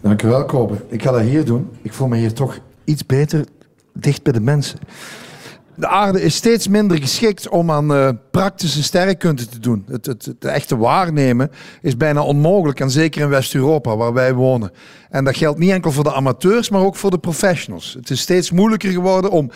[0.00, 0.84] Dank u wel, Kobe.
[0.88, 1.70] Ik ga dat hier doen.
[1.82, 3.46] Ik voel me hier toch iets beter
[3.92, 4.78] dicht bij de mensen.
[5.74, 9.84] De aarde is steeds minder geschikt om aan uh, praktische sterrenkunde te doen.
[9.88, 11.50] Het, het, het, echte waarnemen
[11.82, 14.70] is bijna onmogelijk, en zeker in West-Europa, waar wij wonen.
[15.10, 17.94] En dat geldt niet enkel voor de amateurs, maar ook voor de professionals.
[17.94, 19.50] Het is steeds moeilijker geworden om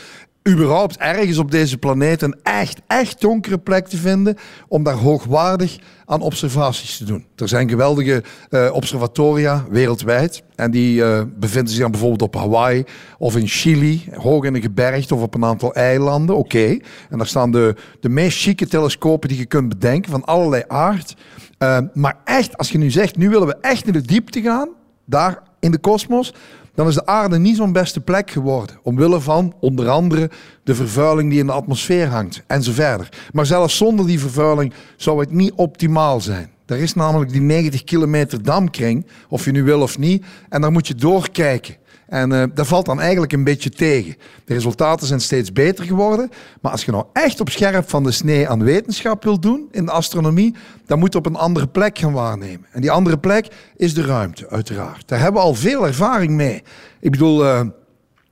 [0.49, 4.37] überhaupt ergens op deze planeet een echt, echt donkere plek te vinden
[4.69, 7.27] om daar hoogwaardig aan observaties te doen.
[7.37, 12.85] Er zijn geweldige uh, observatoria wereldwijd en die uh, bevinden zich dan bijvoorbeeld op Hawaii
[13.19, 16.37] of in Chili, hoog in een gebergte of op een aantal eilanden.
[16.37, 16.79] Oké,
[17.11, 21.15] en daar staan de, de meest chique telescopen die je kunt bedenken van allerlei aard.
[21.59, 24.69] Uh, maar echt, als je nu zegt, nu willen we echt naar de diepte gaan,
[25.05, 26.35] daar in de kosmos,
[26.77, 28.79] dan is de aarde niet zo'n beste plek geworden.
[28.83, 30.31] Omwille van onder andere
[30.65, 33.09] de vervuiling die in de atmosfeer hangt en zo verder.
[33.33, 36.51] Maar zelfs zonder die vervuiling zou het niet optimaal zijn.
[36.67, 40.73] Er is namelijk die 90 kilometer damkring, of je nu wil of niet, en daar
[40.73, 41.77] moet je doorkijken.
[42.07, 44.17] En uh, dat valt dan eigenlijk een beetje tegen.
[44.45, 46.31] De resultaten zijn steeds beter geworden.
[46.61, 49.85] Maar als je nou echt op scherp van de snee aan wetenschap wilt doen in
[49.85, 50.55] de astronomie,
[50.87, 52.67] dan moet je op een andere plek gaan waarnemen.
[52.71, 55.09] En die andere plek is de ruimte, uiteraard.
[55.09, 56.63] Daar hebben we al veel ervaring mee.
[57.01, 57.61] Ik bedoel, uh,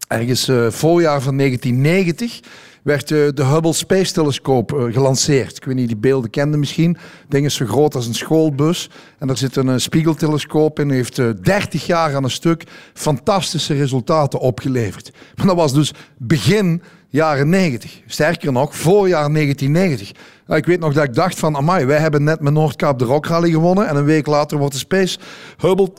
[0.09, 2.41] ergens uh, voorjaar van 1990
[2.85, 5.57] werd uh, de Hubble Space Telescope uh, gelanceerd.
[5.57, 6.97] Ik weet niet, die beelden kenden misschien.
[7.29, 8.91] ding is zo groot als een schoolbus.
[9.19, 10.91] En daar zit een uh, spiegeltelescoop in.
[10.91, 15.11] heeft 30 jaar aan een stuk fantastische resultaten opgeleverd.
[15.35, 18.03] Maar dat was dus begin jaren 90.
[18.07, 20.13] Sterker nog, voorjaar 1990.
[20.49, 23.27] ik weet nog dat ik dacht van, amai, wij hebben net met Noordkaap de Rock
[23.27, 23.89] Rally gewonnen.
[23.89, 25.19] En een week later wordt de Space
[25.59, 25.93] Hubble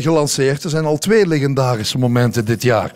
[0.00, 0.64] gelanceerd.
[0.64, 2.92] Er zijn al twee legendarische momenten dit jaar.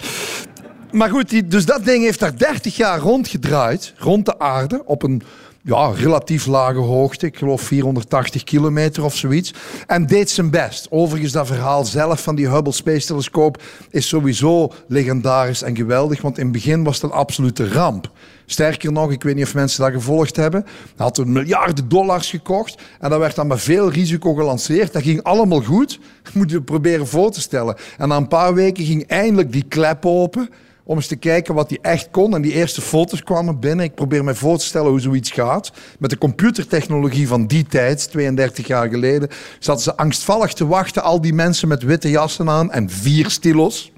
[0.93, 5.23] Maar goed, dus dat ding heeft daar 30 jaar rondgedraaid, rond de aarde, op een
[5.63, 7.27] ja, relatief lage hoogte.
[7.27, 9.55] Ik geloof 480 kilometer of zoiets.
[9.87, 10.87] En deed zijn best.
[10.91, 16.23] Overigens, dat verhaal zelf van die Hubble Space Telescoop is sowieso legendarisch en geweldig.
[16.23, 18.11] Want in het begin was het een absolute ramp.
[18.47, 20.67] Sterker nog, ik weet niet of mensen dat gevolgd hebben.
[20.97, 22.83] Had een miljarden dollars gekocht.
[23.01, 24.93] En dat werd dan met veel risico gelanceerd.
[24.93, 25.99] Dat ging allemaal goed.
[26.35, 27.77] Moet je proberen voor te stellen.
[27.99, 30.49] En na een paar weken ging eindelijk die klep open
[30.85, 32.35] om eens te kijken wat hij echt kon.
[32.35, 33.85] En die eerste foto's kwamen binnen.
[33.85, 35.73] Ik probeer me voor te stellen hoe zoiets gaat.
[35.99, 41.03] Met de computertechnologie van die tijd, 32 jaar geleden, zaten ze angstvallig te wachten.
[41.03, 43.93] Al die mensen met witte jassen aan en vier stilos.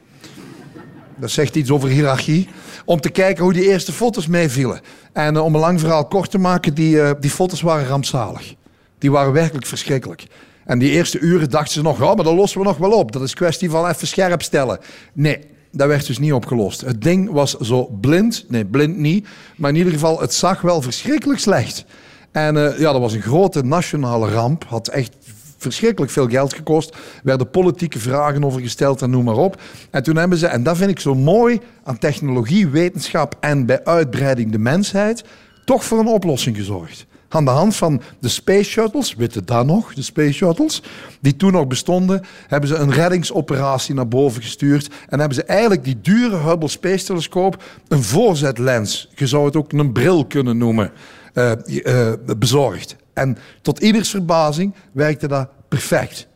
[1.17, 2.49] Dat zegt iets over hiërarchie.
[2.85, 4.81] Om te kijken hoe die eerste foto's meevielen.
[5.13, 8.55] En uh, om een lang verhaal kort te maken, die, uh, die foto's waren rampzalig.
[8.99, 10.27] Die waren werkelijk verschrikkelijk.
[10.65, 13.13] En die eerste uren dachten ze nog, ja, maar dat lossen we nog wel op.
[13.13, 14.79] Dat is kwestie van even scherp stellen.
[15.13, 15.39] Nee,
[15.73, 16.81] dat werd dus niet opgelost.
[16.81, 20.83] Het ding was zo blind, nee, blind niet, maar in ieder geval, het zag wel
[20.83, 21.85] verschrikkelijk slecht.
[22.31, 25.17] En uh, ja, dat was een grote nationale ramp, had echt
[25.57, 26.97] verschrikkelijk veel geld gekost.
[27.23, 29.61] werden politieke vragen over gesteld en noem maar op.
[29.91, 33.85] En toen hebben ze, en dat vind ik zo mooi aan technologie, wetenschap en bij
[33.85, 35.25] uitbreiding de mensheid,
[35.65, 37.07] toch voor een oplossing gezorgd.
[37.33, 40.83] Aan de hand van de Space Shuttles, weten dat nog, de Space Shuttles,
[41.21, 45.85] die toen nog bestonden, hebben ze een reddingsoperatie naar boven gestuurd en hebben ze eigenlijk
[45.85, 50.93] die dure Hubble Space Telescoop een voorzetlens, je zou het ook een bril kunnen noemen,
[51.35, 52.97] uh, uh, bezorgd.
[53.13, 56.29] En tot ieders verbazing werkte dat perfect.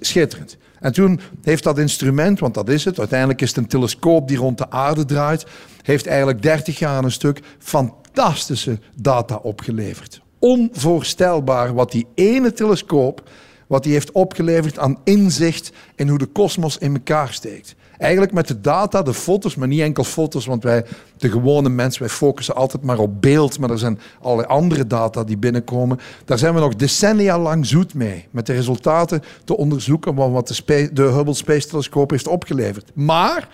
[0.00, 0.56] Schitterend.
[0.80, 4.36] En toen heeft dat instrument, want dat is het, uiteindelijk is het een telescoop die
[4.36, 5.46] rond de aarde draait,
[5.82, 13.22] heeft eigenlijk 30 jaar een stuk fantastische data opgeleverd onvoorstelbaar wat die ene telescoop
[13.70, 17.74] wat die heeft opgeleverd aan inzicht in hoe de kosmos in elkaar steekt.
[17.98, 20.84] Eigenlijk met de data, de foto's, maar niet enkel foto's, want wij,
[21.16, 25.24] de gewone mensen, wij focussen altijd maar op beeld, maar er zijn allerlei andere data
[25.24, 25.98] die binnenkomen.
[26.24, 30.48] Daar zijn we nog decennia lang zoet mee, met de resultaten te onderzoeken van wat
[30.48, 32.90] de, de Hubble Space Telescoop heeft opgeleverd.
[32.94, 33.48] Maar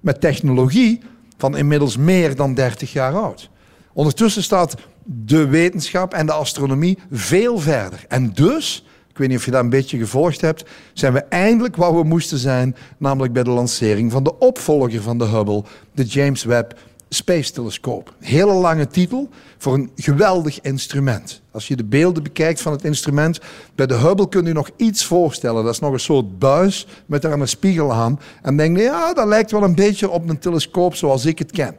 [0.00, 1.00] met technologie
[1.36, 3.50] van inmiddels meer dan 30 jaar oud.
[3.92, 4.74] Ondertussen staat
[5.10, 8.04] de wetenschap en de astronomie veel verder.
[8.08, 11.76] En dus, ik weet niet of je dat een beetje gevolgd hebt, zijn we eindelijk
[11.76, 16.04] waar we moesten zijn, namelijk bij de lancering van de opvolger van de Hubble, de
[16.04, 18.10] James Webb Space Telescope.
[18.20, 21.40] Hele lange titel voor een geweldig instrument.
[21.50, 23.40] Als je de beelden bekijkt van het instrument,
[23.74, 25.64] bij de Hubble kun je nog iets voorstellen.
[25.64, 28.20] Dat is nog een soort buis met daar een spiegel aan.
[28.42, 31.52] En denk je, ja, dat lijkt wel een beetje op een telescoop zoals ik het
[31.52, 31.76] ken.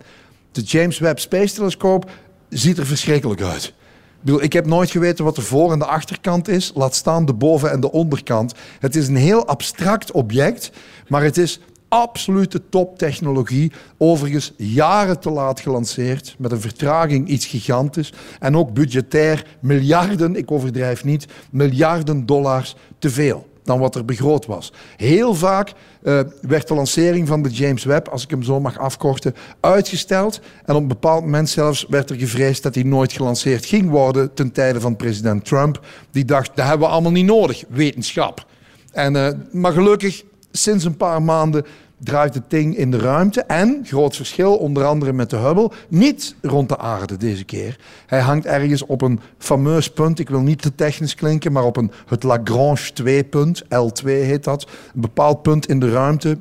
[0.52, 2.08] De James Webb Space Telescope
[2.50, 3.64] ziet er verschrikkelijk uit.
[3.64, 6.72] Ik, bedoel, ik heb nooit geweten wat de voor- en de achterkant is.
[6.76, 8.54] Laat staan de boven- en de onderkant.
[8.80, 10.72] Het is een heel abstract object,
[11.08, 13.72] maar het is absolute toptechnologie.
[13.98, 18.14] Overigens jaren te laat gelanceerd, met een vertraging iets gigantisch.
[18.40, 24.46] En ook budgetair miljarden, ik overdrijf niet, miljarden dollars te veel dan wat er begroot
[24.46, 24.74] was.
[24.98, 28.78] Heel vaak uh, werd de lancering van de James Webb, als ik hem zo mag
[28.78, 30.40] afkorten, uitgesteld.
[30.66, 34.34] En op een bepaald moment zelfs werd er gevreesd dat hij nooit gelanceerd ging worden
[34.34, 35.86] ten tijde van president Trump.
[36.12, 38.46] Die dacht, dat hebben we allemaal niet nodig, wetenschap.
[38.92, 41.66] En, uh, maar gelukkig, sinds een paar maanden
[42.00, 43.42] draait het ding in de ruimte.
[43.42, 47.80] En, groot verschil, onder andere met de Hubble, niet rond de aarde deze keer.
[48.06, 51.78] Hij hangt ergens op een fameus punt, ik wil niet te technisch klinken, maar op
[51.78, 54.68] een, het Lagrange 2-punt, L2 heet dat.
[54.96, 56.38] Een bepaald punt in de ruimte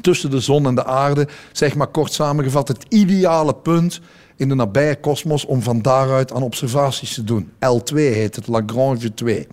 [0.00, 1.28] tussen de zon en de aarde.
[1.52, 4.00] Zeg maar kort samengevat, het ideale punt
[4.36, 7.50] in de nabije kosmos om van daaruit aan observaties te doen.
[7.52, 9.46] L2 heet het, Lagrange 2.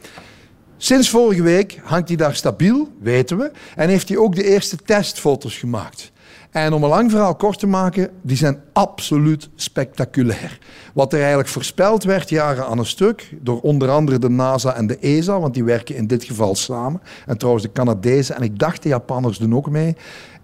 [0.78, 3.52] Sinds vorige week hangt hij daar stabiel, weten we.
[3.76, 6.12] En heeft hij ook de eerste testfoto's gemaakt.
[6.52, 10.60] En om een lang verhaal kort te maken, die zijn absoluut spectaculair.
[10.94, 14.88] Wat er eigenlijk voorspeld werd jaren aan een stuk, door onder andere de NASA en
[14.88, 17.02] de ESA, want die werken in dit geval samen.
[17.26, 19.96] En trouwens de Canadezen en ik dacht de Japanners doen ook mee,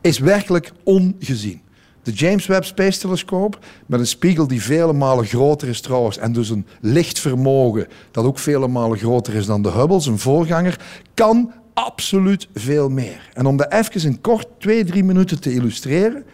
[0.02, 1.62] is werkelijk ongezien.
[2.04, 6.34] De James Webb Space Telescoop, met een spiegel die vele malen groter is trouwens, en
[6.34, 10.80] dus een lichtvermogen dat ook vele malen groter is dan de Hubble, zijn voorganger,
[11.14, 13.30] kan absoluut veel meer.
[13.34, 16.26] En om dat even in kort twee, drie minuten te illustreren,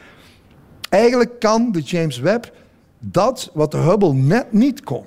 [0.89, 2.53] eigenlijk kan de James Webb
[2.99, 5.03] dat wat de Hubble net niet kon.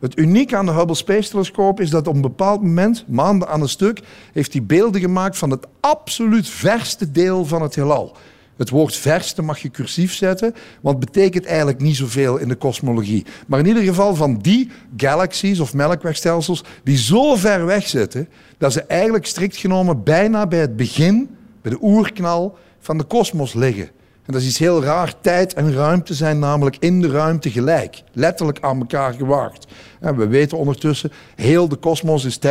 [0.00, 3.60] Het unieke aan de Hubble Space Telescoop is dat op een bepaald moment, maanden aan
[3.60, 4.00] een stuk,
[4.32, 8.16] heeft hij beelden gemaakt van het absoluut verste deel van het heelal.
[8.60, 13.24] Het woord verste mag je cursief zetten, want betekent eigenlijk niet zoveel in de kosmologie.
[13.46, 18.72] Maar in ieder geval van die galaxies of melkwegstelsels die zo ver weg zitten, dat
[18.72, 23.90] ze eigenlijk strikt genomen bijna bij het begin, bij de oerknal van de kosmos liggen.
[24.30, 25.20] En dat is iets heel raar.
[25.20, 28.02] Tijd en ruimte zijn namelijk in de ruimte gelijk.
[28.12, 29.66] Letterlijk aan elkaar gewaagd.
[30.00, 32.50] En we weten ondertussen, heel de kosmos is 13,8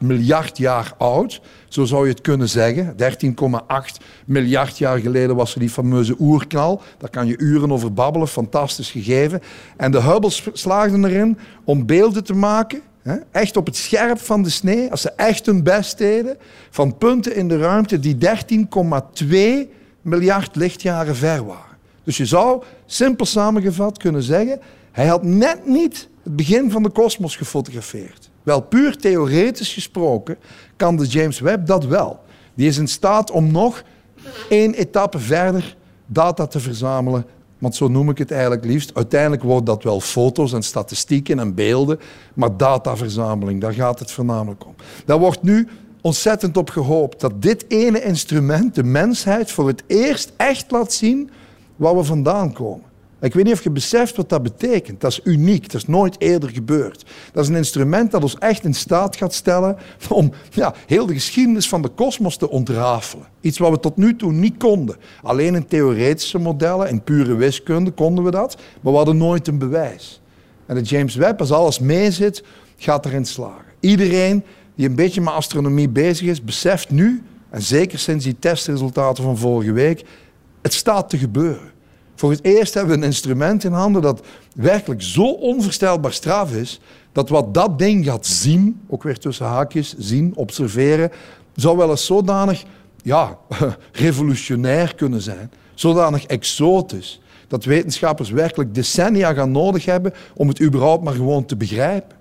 [0.00, 1.40] miljard jaar oud.
[1.68, 2.94] Zo zou je het kunnen zeggen.
[2.96, 6.82] 13,8 miljard jaar geleden was er die fameuze oerknal.
[6.98, 9.40] Daar kan je uren over babbelen, fantastisch gegeven.
[9.76, 12.82] En de Hubble slaagden erin om beelden te maken
[13.30, 16.36] Echt op het scherp van de snee, als ze echt hun best deden,
[16.70, 18.16] van punten in de ruimte die
[19.66, 21.76] 13,2 miljard lichtjaren ver waren.
[22.04, 24.60] Dus je zou simpel samengevat kunnen zeggen,
[24.92, 28.30] hij had net niet het begin van de kosmos gefotografeerd.
[28.42, 30.36] Wel puur theoretisch gesproken
[30.76, 32.20] kan de James Webb dat wel.
[32.54, 33.82] Die is in staat om nog
[34.48, 35.76] één etappe verder
[36.06, 37.26] data te verzamelen
[37.62, 38.94] want zo noem ik het eigenlijk liefst.
[38.94, 42.00] Uiteindelijk wordt dat wel foto's en statistieken en beelden,
[42.34, 44.74] maar dataverzameling, daar gaat het voornamelijk om.
[45.04, 45.68] Daar wordt nu
[46.02, 51.30] ontzettend op gehoopt dat dit ene instrument de mensheid voor het eerst echt laat zien
[51.76, 52.90] waar we vandaan komen.
[53.20, 55.00] Ik weet niet of je beseft wat dat betekent.
[55.00, 57.04] Dat is uniek, dat is nooit eerder gebeurd.
[57.32, 59.76] Dat is een instrument dat ons echt in staat gaat stellen
[60.08, 63.26] om ja, heel de geschiedenis van de kosmos te ontrafelen.
[63.40, 64.96] Iets wat we tot nu toe niet konden.
[65.22, 69.58] Alleen in theoretische modellen, in pure wiskunde konden we dat, maar we hadden nooit een
[69.58, 70.20] bewijs.
[70.66, 72.44] En de James Webb, als alles meezit,
[72.76, 73.64] gaat erin slagen.
[73.80, 74.44] Iedereen
[74.74, 79.38] die een beetje met astronomie bezig is, beseft nu, en zeker sinds die testresultaten van
[79.38, 80.04] vorige week,
[80.62, 81.70] het staat te gebeuren.
[82.14, 86.80] Voor het eerst hebben we een instrument in handen dat werkelijk zo onvoorstelbaar straf is,
[87.12, 91.10] dat wat dat ding gaat zien, ook weer tussen haakjes, zien, observeren,
[91.54, 92.64] zou wel eens zodanig
[93.02, 93.38] ja,
[93.92, 101.04] revolutionair kunnen zijn, zodanig exotisch, dat wetenschappers werkelijk decennia gaan nodig hebben om het überhaupt
[101.04, 102.16] maar gewoon te begrijpen.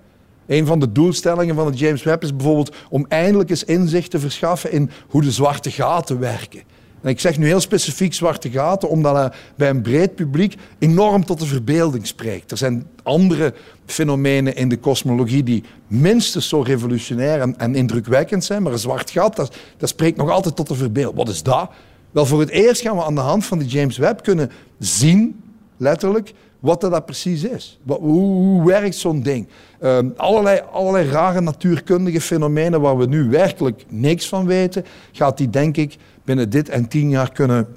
[0.52, 4.20] Een van de doelstellingen van het James Webb is bijvoorbeeld om eindelijk eens inzicht te
[4.20, 6.62] verschaffen in hoe de zwarte gaten werken.
[7.02, 11.26] En ik zeg nu heel specifiek zwarte gaten, omdat hij bij een breed publiek enorm
[11.26, 12.52] tot de verbeelding spreekt.
[12.52, 13.54] Er zijn andere
[13.86, 19.12] fenomenen in de kosmologie die minstens zo revolutionair en, en indrukwekkend zijn, maar een zwart
[19.12, 21.18] gat, dat, dat spreekt nog altijd tot de verbeelding.
[21.18, 21.72] Wat is dat?
[22.12, 25.42] Wel, voor het eerst gaan we aan de hand van de James Webb kunnen zien,
[25.78, 27.80] letterlijk, wat dat precies is.
[27.88, 29.48] Hoe, werkt zo'n ding?
[29.82, 35.50] Ehm, allerlei, allerlei rare natuurkundige fenomenen waar we nu werkelijk niks van weten, gaat die
[35.50, 37.68] denk ik binnen dit en tien jaar kunnen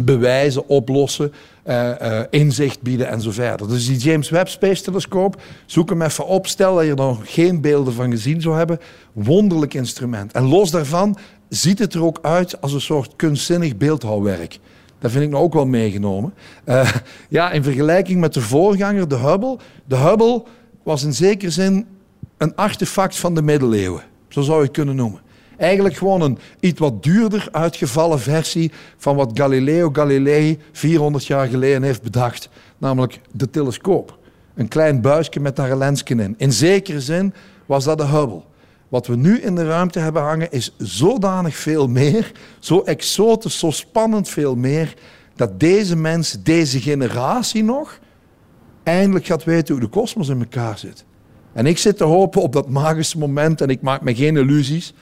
[0.00, 1.32] bewijzen, oplossen,
[1.66, 3.68] uh, inzicht bieden en zo verder.
[3.68, 6.46] Dus die James Webb Space Telescoop, zoek hem even op.
[6.46, 8.80] Stel dat je er nog geen beelden van gezien zou hebben.
[9.12, 10.32] Wonderlijk instrument.
[10.32, 11.16] En los daarvan
[11.48, 14.58] ziet het er ook uit als een soort kunstzinnig beeldhouwwerk.
[14.98, 16.34] Dat vind ik nou ook wel meegenomen.
[16.66, 16.90] Uh,
[17.28, 19.58] ja, in vergelijking met de voorganger, de Hubble.
[19.84, 20.42] De Hubble
[20.84, 21.86] was in zekere zin
[22.36, 24.02] een artefact van de middeleeuwen.
[24.28, 25.20] Zo zou je het kunnen noemen.
[25.56, 31.82] Eigenlijk gewoon een iets wat duurder uitgevallen versie van wat Galileo Galilei 400 jaar geleden
[31.82, 32.48] heeft bedacht.
[32.78, 34.18] Namelijk de telescoop.
[34.54, 36.34] Een klein buisje met daar een lensje in.
[36.38, 37.34] In zekere zin
[37.66, 38.42] was dat de Hubble.
[38.88, 43.70] Wat we nu in de ruimte hebben hangen is zodanig veel meer, zo exotisch, zo
[43.70, 44.94] spannend veel meer,
[45.36, 47.98] dat deze mensen, deze generatie nog,
[48.84, 51.04] eindelijk gaat weten hoe de kosmos in elkaar zit.
[51.52, 54.94] En ik zit te hopen op dat magische moment, en ik maak me geen illusies,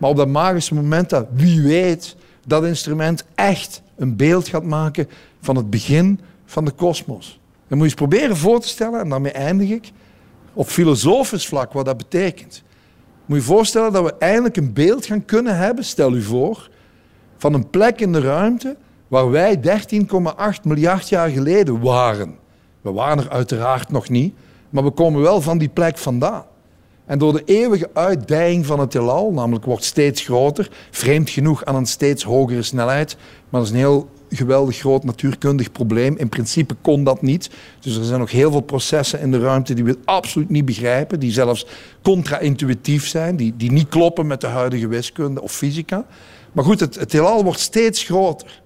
[0.00, 2.16] maar op dat magische moment dat wie weet
[2.46, 5.08] dat instrument echt een beeld gaat maken
[5.40, 7.40] van het begin van de kosmos.
[7.68, 9.92] Dan moet je eens proberen voor te stellen, en daarmee eindig ik,
[10.52, 12.62] op filosofisch vlak wat dat betekent.
[13.26, 16.70] Moet je voorstellen dat we eindelijk een beeld gaan kunnen hebben, stel u voor,
[17.36, 18.76] van een plek in de ruimte
[19.08, 22.36] waar wij 13,8 miljard jaar geleden waren.
[22.80, 24.34] We waren er uiteraard nog niet,
[24.70, 26.44] maar we komen wel van die plek vandaan.
[27.06, 31.74] En door de eeuwige uitdijing van het heelal, namelijk wordt steeds groter, vreemd genoeg aan
[31.74, 33.16] een steeds hogere snelheid,
[33.48, 36.16] maar dat is een heel geweldig groot natuurkundig probleem.
[36.16, 37.50] In principe kon dat niet.
[37.80, 41.20] Dus er zijn nog heel veel processen in de ruimte die we absoluut niet begrijpen,
[41.20, 41.66] die zelfs
[42.02, 46.06] contra-intuïtief zijn, die, die niet kloppen met de huidige wiskunde of fysica.
[46.52, 48.62] Maar goed, het, het heelal wordt steeds groter.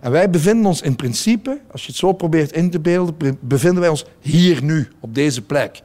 [0.00, 3.80] En wij bevinden ons in principe, als je het zo probeert in te beelden, bevinden
[3.80, 5.82] wij ons hier nu, op deze plek.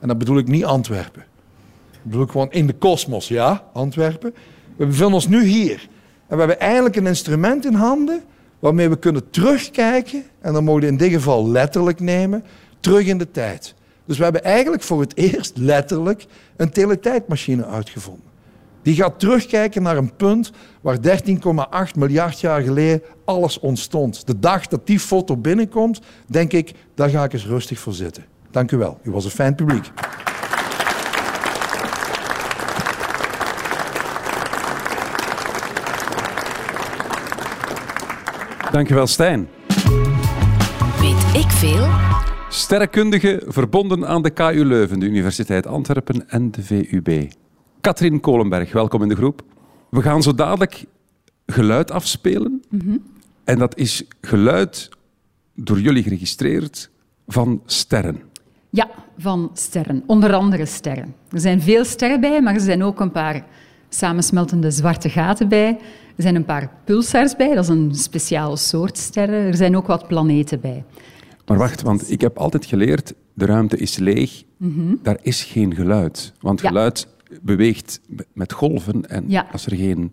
[0.00, 1.22] En dat bedoel ik niet Antwerpen.
[1.92, 4.34] Ik bedoel gewoon in de kosmos, ja, Antwerpen.
[4.76, 5.88] We bevinden ons nu hier.
[6.26, 8.22] En we hebben eigenlijk een instrument in handen
[8.58, 12.44] waarmee we kunnen terugkijken, en dan mogen we in dit geval letterlijk nemen,
[12.80, 13.74] terug in de tijd.
[14.04, 16.26] Dus we hebben eigenlijk voor het eerst letterlijk
[16.56, 18.33] een teletijdmachine uitgevonden.
[18.84, 24.26] Die gaat terugkijken naar een punt waar 13,8 miljard jaar geleden alles ontstond.
[24.26, 28.24] De dag dat die foto binnenkomt, denk ik, daar ga ik eens rustig voor zitten.
[28.50, 28.98] Dank u wel.
[29.02, 29.90] U was een fijn publiek.
[38.70, 39.48] Dankjewel, Stijn.
[41.00, 41.88] Weet ik veel?
[42.48, 47.32] Sterrenkundige verbonden aan de KU Leuven, de Universiteit Antwerpen en de VUB.
[47.84, 49.42] Katrien Kolenberg, welkom in de groep.
[49.90, 50.84] We gaan zo dadelijk
[51.46, 52.62] geluid afspelen.
[53.44, 54.88] En dat is geluid
[55.54, 56.90] door jullie geregistreerd
[57.26, 58.20] van sterren.
[58.70, 60.02] Ja, van sterren.
[60.06, 61.14] Onder andere sterren.
[61.30, 63.44] Er zijn veel sterren bij, maar er zijn ook een paar
[63.88, 65.68] samensmeltende zwarte gaten bij.
[66.16, 69.46] Er zijn een paar pulsars bij, dat is een speciale soort sterren.
[69.46, 70.84] Er zijn ook wat planeten bij.
[71.46, 74.42] Maar wacht, want ik heb altijd geleerd, de ruimte is leeg,
[75.02, 76.32] daar is geen geluid.
[76.40, 76.68] Want Ja.
[76.68, 77.12] geluid
[77.42, 78.00] beweegt
[78.32, 79.46] met golven en Ja.
[79.52, 80.12] als er geen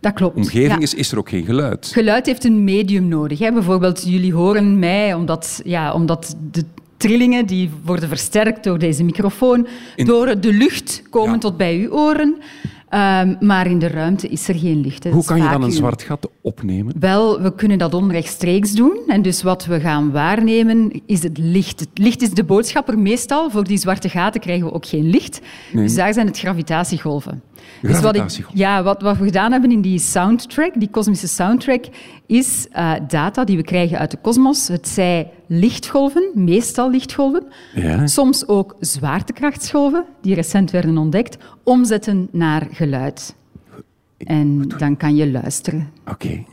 [0.00, 0.36] Dat klopt.
[0.36, 0.78] omgeving Ja.
[0.80, 1.86] is, is er ook geen geluid.
[1.92, 3.38] Geluid heeft een medium nodig.
[3.38, 3.52] Hè.
[3.52, 6.64] Bijvoorbeeld, jullie horen mij omdat, ja, omdat de
[6.96, 9.66] trillingen die worden versterkt door deze microfoon,
[9.96, 11.38] In- door de lucht komen Ja.
[11.38, 12.36] tot bij uw oren.
[12.92, 15.04] Ehm, maar in de ruimte is er geen licht.
[15.04, 16.94] Hoe kan je dan een zwart gat opnemen?
[17.00, 19.00] Wel, we kunnen dat onrechtstreeks doen.
[19.06, 21.80] En dus wat we gaan waarnemen is het licht.
[21.80, 23.50] Het licht is de boodschapper meestal.
[23.50, 25.40] Voor die zwarte gaten krijgen we ook geen licht.
[25.72, 27.42] Dus daar zijn het gravitatiegolven.
[27.82, 31.84] Dus wat, ik, ja, wat, wat we gedaan hebben in die soundtrack, die kosmische soundtrack,
[32.26, 34.68] is eh, data die we krijgen uit de kosmos.
[34.68, 37.42] Het zij lichtgolven, meestal lichtgolven,
[37.74, 38.06] Ja.
[38.06, 43.34] soms ook zwaartekrachtsgolven, die recent werden ontdekt, omzetten naar geluid.
[44.18, 45.90] En dan kan je luisteren.
[46.10, 46.44] Oké.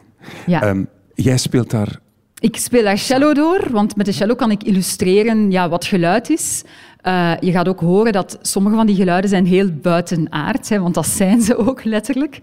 [0.46, 0.62] Ja.
[0.62, 2.00] Ehm, jij speelt daar...
[2.40, 6.30] Ik speel daar cello door, want met de cello kan ik illustreren ja, wat geluid
[6.30, 6.64] is.
[7.02, 10.94] Eh, je gaat ook horen dat sommige van die geluiden zijn heel buitenaard, hè, want
[10.94, 12.40] dat zijn ze ook letterlijk.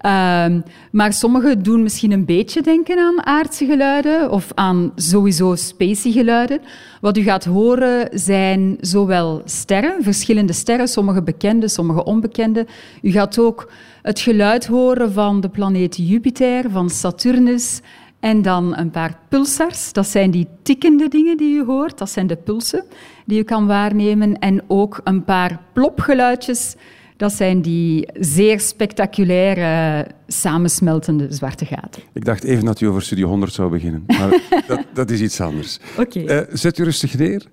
[0.00, 6.12] Ehm, maar sommige doen misschien een beetje denken aan aardse geluiden of aan sowieso spacey
[6.12, 6.60] geluiden.
[7.00, 12.66] Wat u gaat horen zijn zowel sterren, verschillende sterren, sommige bekende, sommige onbekende.
[13.02, 13.70] U gaat ook
[14.02, 17.80] het geluid horen van de planeet Jupiter, van Saturnus
[18.26, 19.92] en dan een paar pulsars.
[19.92, 21.98] Dat zijn die tikkende dingen die u hoort.
[21.98, 22.84] Dat zijn de pulsen
[23.26, 24.38] die u kan waarnemen.
[24.38, 26.76] En ook een paar plopgeluidjes.
[27.16, 32.02] Dat zijn die zeer spectaculaire, samensmeltende zwarte gaten.
[32.12, 34.04] Ik dacht even dat u over Studio 100 zou beginnen.
[34.06, 35.78] Maar dat, dat is iets anders.
[35.98, 36.20] Oké.
[36.20, 37.46] Eh, zet u rustig neer.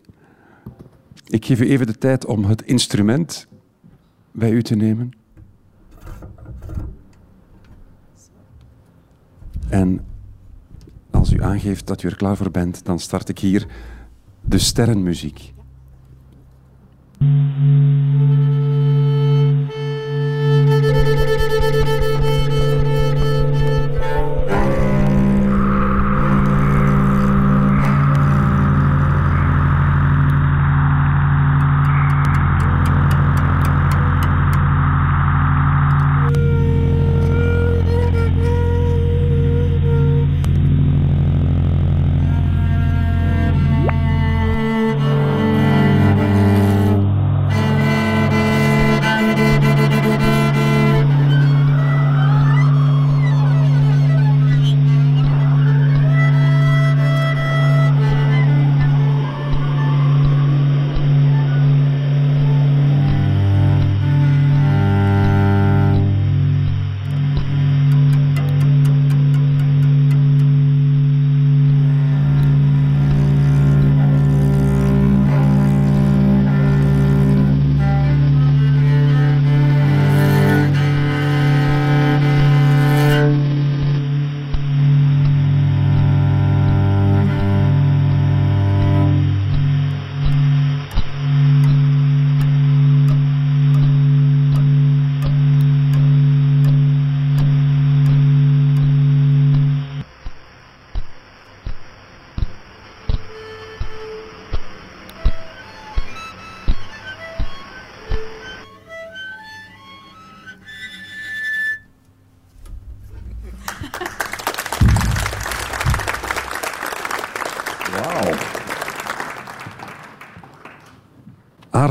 [1.28, 3.47] Ik geef u even de tijd om het instrument
[4.32, 5.11] bij u te nemen.
[9.69, 10.11] En
[11.24, 13.67] als u aangeeft dat u er klaar voor bent, dan start ik hier
[14.41, 15.53] de sterrenmuziek.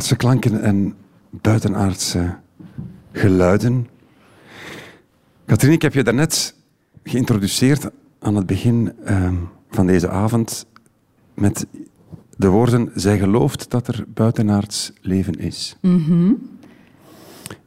[0.02, 0.94] Aardse klanken en
[1.30, 2.36] buitenaardse
[3.12, 3.88] geluiden.
[5.44, 6.54] Katrien, ik heb je daarnet
[7.04, 9.34] geïntroduceerd aan het begin ehm,
[9.70, 10.66] van deze avond
[11.34, 11.66] met
[12.36, 15.76] de woorden: Zij gelooft dat er buitenaards leven is.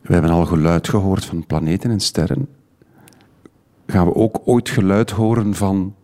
[0.02, 2.48] We hebben al geluid gehoord van planeten en sterren.
[3.86, 5.96] Gaan we ook ooit geluid horen van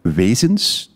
[0.00, 0.89] wezens?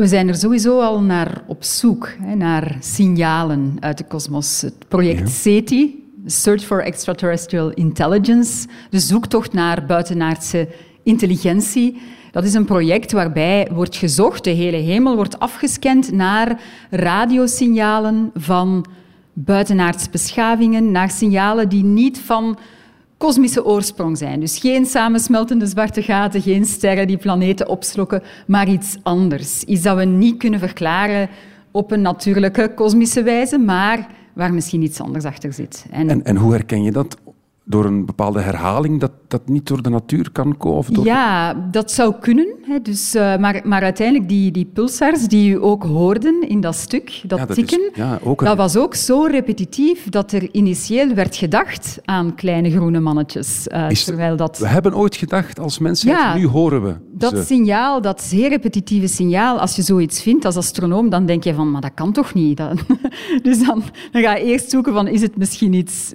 [0.00, 4.60] We zijn er sowieso al naar op zoek, hè, naar signalen uit de kosmos.
[4.60, 10.68] Het project SETI, Search for Extraterrestrial Intelligence, de zoektocht naar buitenaardse
[11.02, 12.00] intelligentie.
[12.30, 18.86] Dat is een project waarbij wordt gezocht, de hele hemel wordt afgescand naar radiosignalen van
[19.32, 22.58] buitenaards beschavingen, naar signalen die niet van
[23.20, 24.40] kosmische oorsprong zijn.
[24.40, 29.64] Dus geen samensmeltende zwarte gaten, geen sterren die planeten opslokken, maar iets anders.
[29.64, 31.28] Iets dat we niet kunnen verklaren
[31.70, 35.86] op een natuurlijke kosmische wijze, maar waar misschien iets anders achter zit.
[35.90, 37.16] En, en hoe herken je dat?
[37.64, 40.78] Door een bepaalde herhaling dat dat niet door de natuur kan komen?
[40.78, 41.04] Of door...
[41.04, 42.46] Ja, dat zou kunnen.
[42.62, 42.80] Hè.
[42.82, 47.20] Dus, uh, maar, maar uiteindelijk, die, die pulsars die u ook hoorden in dat stuk,
[47.26, 50.48] dat, Ja, dat tikken, is- ja, ook een- dat was ook zo repetitief dat er
[50.54, 53.68] initieel werd gedacht aan kleine groene mannetjes.
[53.68, 54.58] eh, Is- terwijl dat...
[54.58, 57.44] We hebben ooit gedacht als mensen, Ja, nu horen we Dat ze.
[57.44, 61.70] signaal, dat zeer repetitieve signaal, als je zoiets vindt als astronoom, dan denk je van,
[61.70, 62.56] maar dat kan toch niet?
[62.56, 62.78] Dat-
[63.42, 63.82] dus dan,
[64.12, 66.12] dan ga je eerst zoeken van, is het misschien iets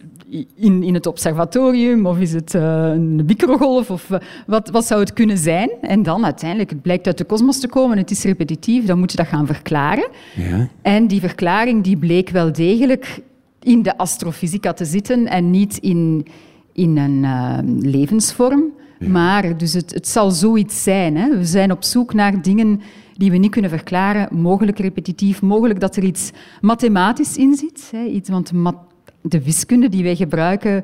[0.56, 5.00] in, in het observatorium of is het eh, een microgolf of eh, wat, wat zou
[5.00, 5.70] het kunnen zijn?
[5.82, 9.12] En dan uiteindelijk, het blijkt uit de kosmos te komen, het is repetitief, dan moet
[9.12, 10.08] je dat gaan verklaren.
[10.36, 10.68] Ja.
[10.82, 13.20] En die verklaring die bleek wel degelijk
[13.60, 16.26] in de astrofysica te zitten en niet in,
[16.74, 18.74] in een eh, levensvorm.
[19.00, 21.18] Maar dus het, het zal zoiets zijn.
[21.18, 21.38] Hè.
[21.38, 22.82] We zijn op zoek naar dingen
[23.14, 27.90] die we niet kunnen verklaren, mogelijk repetitief, mogelijk dat er iets mathematisch in zit.
[27.92, 28.04] Hè.
[28.04, 28.84] Iets, want ma-
[29.30, 30.84] de wiskunde die wij gebruiken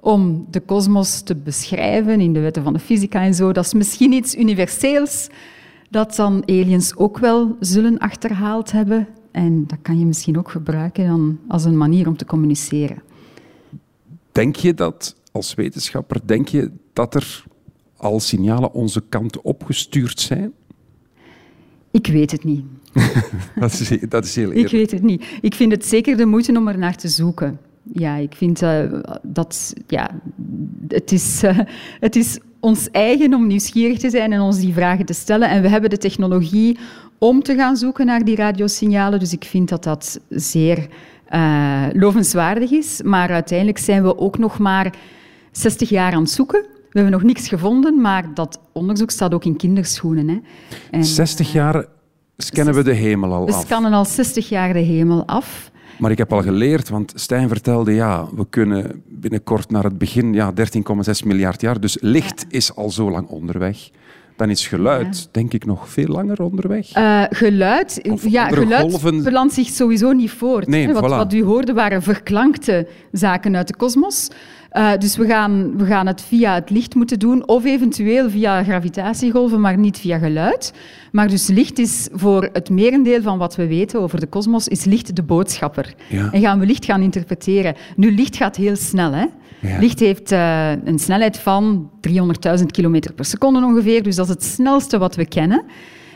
[0.00, 3.74] om de kosmos te beschrijven in de wetten van de fysica en zo, dat is
[3.74, 5.28] misschien iets universeels
[5.90, 9.08] dat dan aliens ook wel zullen achterhaald hebben.
[9.30, 13.02] En dat kan je misschien ook gebruiken dan als een manier om te communiceren.
[14.32, 17.44] Denk je dat, als wetenschapper, denk je dat er
[17.96, 20.52] al signalen onze kant opgestuurd zijn?
[21.90, 22.64] Ik weet het niet.
[23.60, 24.72] Dat is, dat is heel Ik eerlijk.
[24.72, 25.24] weet het niet.
[25.40, 27.58] Ik vind het zeker de moeite om er naar te zoeken.
[27.92, 28.80] Ja, ik vind eh,
[29.22, 29.74] dat...
[29.86, 30.10] Ja,
[30.88, 31.58] het is, eh,
[32.00, 35.48] het is ons eigen om nieuwsgierig te zijn en ons die vragen te stellen.
[35.48, 36.78] En we hebben de technologie
[37.18, 39.18] om te gaan zoeken naar die radiosignalen.
[39.18, 40.88] Dus ik vind dat dat zeer
[41.26, 43.02] eh, lovenswaardig is.
[43.02, 44.94] Maar uiteindelijk zijn we ook nog maar
[45.50, 46.60] 60 jaar aan het zoeken.
[46.60, 50.28] We hebben nog niks gevonden, maar dat onderzoek staat ook in kinderschoenen.
[50.28, 50.38] Hè.
[50.90, 51.86] En, 60 jaar
[52.36, 53.64] scannen we de hemel al we af.
[53.64, 55.70] scannen al 60 jaar de hemel af.
[55.98, 60.32] Maar ik heb al geleerd, want Stijn vertelde, ja, we kunnen binnenkort naar het begin,
[60.34, 61.80] ja, 13,6 miljard jaar.
[61.80, 63.90] Dus licht is al zo lang onderweg.
[64.36, 66.92] Dan is geluid, denk ik, nog veel langer onderweg.
[66.92, 69.22] Eh, geluid, Of ja, geluid golven.
[69.22, 70.66] belandt zich sowieso niet voort.
[70.66, 70.92] Nee, hè.
[70.92, 71.16] wat, voilà.
[71.16, 74.28] wat u hoorde waren verklankte zaken uit de kosmos.
[74.76, 78.62] Eh, dus we gaan, we gaan het via het licht moeten doen, of eventueel via
[78.62, 80.72] gravitatiegolven, maar niet via geluid.
[81.12, 84.84] Maar dus licht is voor het merendeel van wat we weten over de kosmos, is
[84.84, 85.94] licht de boodschapper.
[86.08, 86.32] Ja.
[86.32, 87.74] En gaan we licht gaan interpreteren.
[87.96, 89.12] Nu, licht gaat heel snel.
[89.12, 89.24] Hè?
[89.60, 89.78] Ja.
[89.78, 92.14] Licht heeft eh, een snelheid van 300.000
[92.66, 95.64] km per seconde ongeveer, dus dat is het snelste wat we kennen.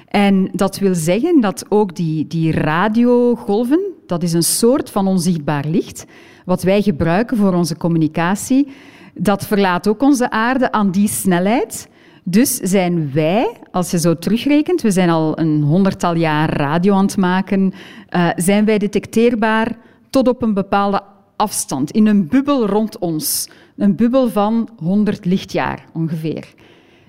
[0.08, 5.64] En dat wil zeggen dat ook die, die radiogolven, dat is een soort van onzichtbaar
[5.66, 6.04] licht,
[6.44, 8.68] wat wij gebruiken voor onze communicatie,
[9.14, 11.88] dat verlaat ook onze aarde aan die snelheid.
[12.24, 17.04] Dus zijn wij, als je zo terugrekent, we zijn al een honderdtal jaar radio aan
[17.04, 17.72] het maken,
[18.08, 19.76] eh, zijn wij detecteerbaar
[20.10, 21.02] tot op een bepaalde
[21.36, 23.48] afstand, in een bubbel rond ons.
[23.76, 26.54] Een bubbel van 100 lichtjaar ongeveer.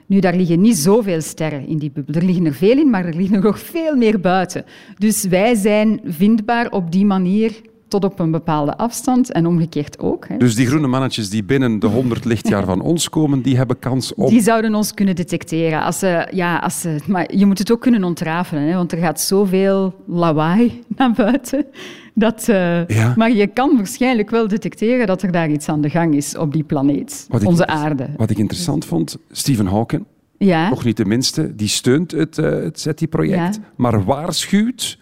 [0.05, 2.15] Nu, daar liggen niet zoveel sterren in die bubbel.
[2.15, 4.65] Er liggen er veel in, maar er liggen er nog veel meer buiten.
[4.97, 7.61] Dus wij zijn vindbaar op die manier
[7.91, 10.27] tot op een bepaalde afstand en omgekeerd ook.
[10.27, 10.37] Hè.
[10.37, 14.13] Dus die groene mannetjes die binnen de 100 lichtjaar van ons komen, die hebben kans
[14.13, 14.29] op...
[14.29, 15.83] Die zouden ons kunnen detecteren.
[15.83, 18.97] Als ze, ja, als ze, maar je moet het ook kunnen ontrafelen, hè, want er
[18.97, 21.65] gaat zoveel lawaai naar buiten.
[22.13, 23.13] Dat, eh, Ja.
[23.17, 26.53] Maar je kan waarschijnlijk wel detecteren dat er daar iets aan de gang is op
[26.53, 28.07] die planeet, Wat onze aarde.
[28.17, 30.05] Wat ik interessant vond, Stephen Hawking,
[30.37, 33.61] Ja, nog niet de minste, die steunt het, eh, het SETI-project, Ja.
[33.75, 34.97] maar waarschuwt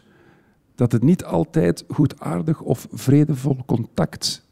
[0.79, 4.45] dat het niet altijd goedaardig of vredevol contact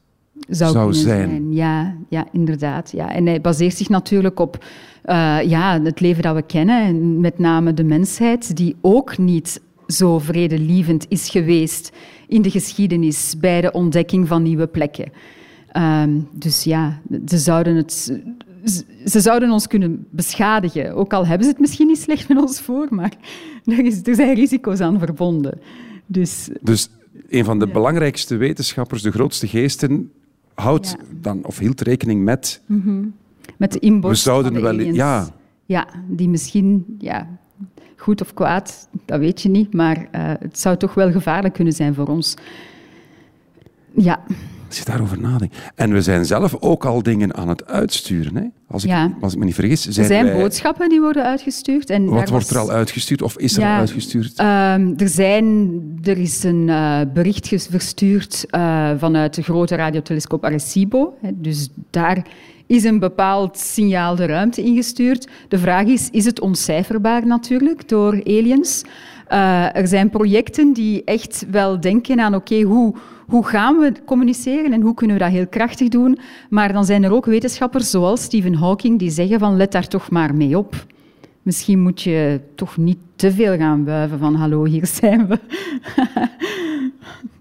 [0.49, 1.53] zou, zijn.
[1.53, 2.91] Ja, ja, inderdaad.
[2.91, 3.13] Ja.
[3.13, 4.65] En hij baseert zich natuurlijk op
[5.03, 9.61] eh, ja, het leven dat we kennen, en met name de mensheid, die ook niet
[9.87, 11.91] zo vredelievend is geweest
[12.27, 15.11] in de geschiedenis bij de ontdekking van nieuwe plekken.
[15.71, 18.23] Ehm, dus ja, ze zouden, het, ze-
[19.05, 20.95] ze zouden ons kunnen beschadigen.
[20.95, 23.13] Ook al hebben ze het misschien niet slecht met ons voor, maar
[23.65, 25.59] er, is, er zijn risico's aan verbonden.
[26.07, 26.89] Dus Dus
[27.29, 30.11] een van de belangrijkste wetenschappers, de grootste geesten,
[30.53, 31.05] houdt Ja.
[31.21, 32.61] dan, of hield rekening met...
[33.57, 35.27] met de inborst We zouden de wel- ja.
[35.65, 37.27] Ja, die misschien, ja,
[37.95, 41.73] goed of kwaad, dat weet je niet, maar eh, het zou toch wel gevaarlijk kunnen
[41.73, 42.33] zijn voor ons.
[43.91, 44.23] Ja,
[44.67, 45.55] Als je daarover nadenkt.
[45.75, 48.35] En we zijn zelf ook al dingen aan het uitsturen.
[48.35, 48.43] Hè?
[48.67, 49.11] Als, ik, Ja.
[49.21, 49.85] als ik me niet vergis.
[49.87, 51.89] Er Zijn zijn wij- boodschappen die worden uitgestuurd.
[51.89, 54.33] En Wat wordt er al uitgestuurd of is er al uitgestuurd?
[54.35, 55.69] Ehm, er, zijn,
[56.03, 61.13] er is een eh, bericht verstuurd eh, vanuit de grote radiotelescoop Arecibo.
[61.21, 62.25] Hè, dus daar
[62.65, 65.27] is een bepaald signaal de ruimte ingestuurd.
[65.47, 68.83] De vraag is, is het ontcijferbaar natuurlijk door aliens?
[69.27, 72.95] Eh, er zijn projecten die echt wel denken aan, oké, hoe,
[73.27, 76.17] hoe gaan we communiceren en hoe kunnen we dat heel krachtig doen?
[76.49, 80.09] Maar dan zijn er ook wetenschappers zoals Stephen Hawking die zeggen van, let daar toch
[80.09, 80.85] maar mee op.
[81.41, 85.39] Misschien moet je toch niet te veel gaan wuiven van hallo, hier zijn we.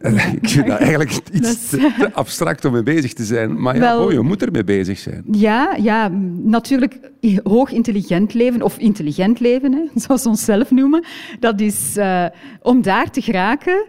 [0.40, 3.60] ik vind dat eigenlijk iets te, abstract om mee bezig te zijn.
[3.60, 5.24] Maar ja, Wel- oh, je moet ermee bezig zijn.
[5.30, 6.08] Ja, ja,
[6.42, 6.98] natuurlijk
[7.42, 11.04] hoog intelligent leven, of intelligent leven, hè, zoals we onszelf noemen,
[11.40, 12.24] dat is eh,
[12.62, 13.84] om daar te geraken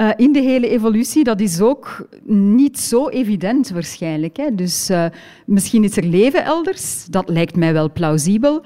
[0.00, 4.36] eh, in de hele evolutie, dat is ook niet zo evident waarschijnlijk.
[4.36, 4.54] Hè.
[4.54, 5.04] Dus eh,
[5.46, 8.62] misschien is er leven elders, dat lijkt mij wel plausibel,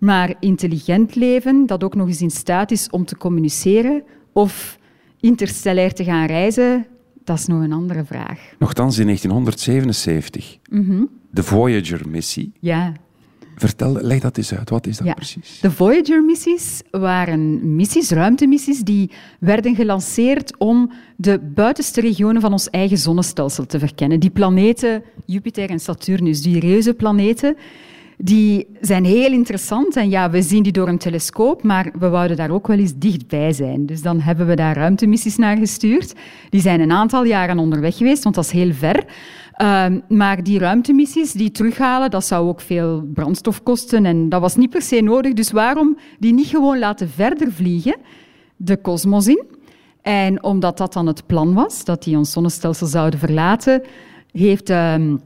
[0.00, 4.78] maar intelligent leven, dat ook nog eens in staat is om te communiceren of
[5.20, 6.86] interstellair te gaan reizen,
[7.24, 8.40] dat is nog een andere vraag.
[8.58, 11.04] Nochtans, in 1977, Mhm.
[11.30, 12.52] de Voyager-missie.
[12.60, 12.92] Ja.
[13.60, 14.70] Vertel, leg dat eens uit.
[14.70, 15.14] Wat is dat Ja.
[15.14, 15.58] precies?
[15.60, 22.98] De Voyager-missies waren missies, ruimtemissies, die werden gelanceerd om de buitenste regionen van ons eigen
[22.98, 24.20] zonnestelsel te verkennen.
[24.20, 27.56] Die planeten, Jupiter en Saturnus, die reuze planeten,
[28.20, 29.96] die zijn heel interessant.
[29.96, 32.92] En ja, we zien die door een telescoop, maar we wouden daar ook wel eens
[32.96, 33.86] dichtbij zijn.
[33.86, 36.14] Dus dan hebben we daar ruimtemissies naar gestuurd.
[36.50, 39.04] Die zijn een aantal jaren onderweg geweest, want dat is heel ver.
[39.58, 44.56] Ehm, maar die ruimtemissies die terughalen, dat zou ook veel brandstof kosten en dat was
[44.56, 45.32] niet per se nodig.
[45.32, 47.96] Dus waarom die niet gewoon laten verder vliegen,
[48.56, 49.44] de kosmos in?
[50.02, 53.82] En omdat dat dan het plan was, dat die ons zonnestelsel zouden verlaten,
[54.32, 55.16] heeft ehm,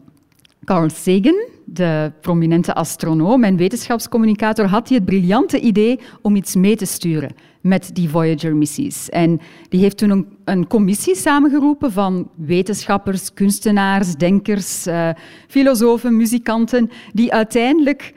[0.65, 6.77] Carl Sagan, de prominente astronoom en wetenschapscommunicator, had hij het briljante idee om iets mee
[6.77, 9.09] te sturen met die Voyager-missies.
[9.09, 15.09] En die heeft toen een, commissie samengeroepen van wetenschappers, kunstenaars, denkers, eh,
[15.49, 18.15] filosofen, muzikanten, die uiteindelijk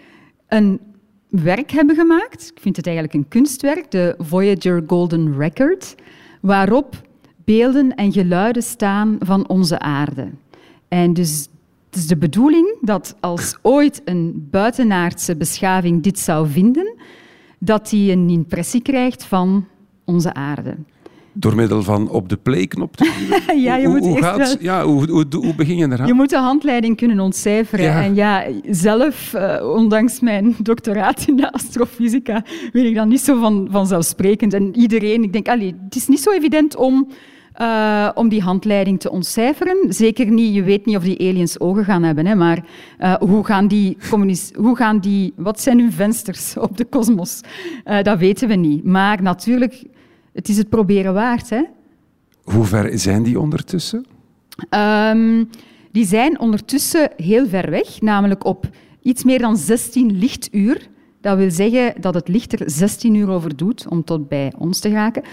[0.47, 0.79] een
[1.29, 2.51] werk hebben gemaakt.
[2.55, 5.95] Ik vind het eigenlijk een kunstwerk, de Voyager Golden Record,
[6.41, 7.01] waarop
[7.43, 10.29] beelden en geluiden staan van onze aarde.
[10.87, 11.47] En dus
[11.95, 16.93] het is de bedoeling dat als ooit een buitenaardse beschaving dit zou vinden,
[17.59, 19.65] dat die een impressie krijgt van
[20.05, 20.75] onze aarde.
[21.33, 23.11] Door middel van op de play-knop te?
[23.55, 26.07] Ja, je Hoe- moet hoe, gaat, wel- ja, hoe, hoe, hoe begin je eraan?
[26.07, 27.85] Je moet de handleiding kunnen ontcijferen.
[27.85, 28.03] Ja.
[28.03, 33.39] En ja, zelf, eh, ondanks mijn doctoraat in de astrofysica, weet ik dat niet zo
[33.39, 34.53] van, vanzelfsprekend.
[34.53, 37.07] En iedereen, ik denk, allee, het is niet zo evident om,
[37.55, 39.93] eh, om die handleiding te ontcijferen.
[39.93, 42.65] Zeker niet, je weet niet of die aliens ogen gaan hebben, hè, maar
[42.97, 43.97] eh, hoe, gaan die
[44.55, 47.41] hoe gaan die, wat zijn hun vensters op de kosmos?
[47.83, 48.83] Eh, dat weten we niet.
[48.83, 49.83] Maar natuurlijk,
[50.33, 51.63] het is het proberen waard, hè.
[52.43, 54.05] Hoe ver zijn die ondertussen?
[54.69, 55.43] Ehm,
[55.91, 58.69] die zijn ondertussen heel ver weg, namelijk op
[59.01, 60.87] iets meer dan 16 lichtuur.
[61.25, 64.79] Dat wil zeggen dat het licht er 16 uur over doet om tot bij ons
[64.79, 65.23] te geraken.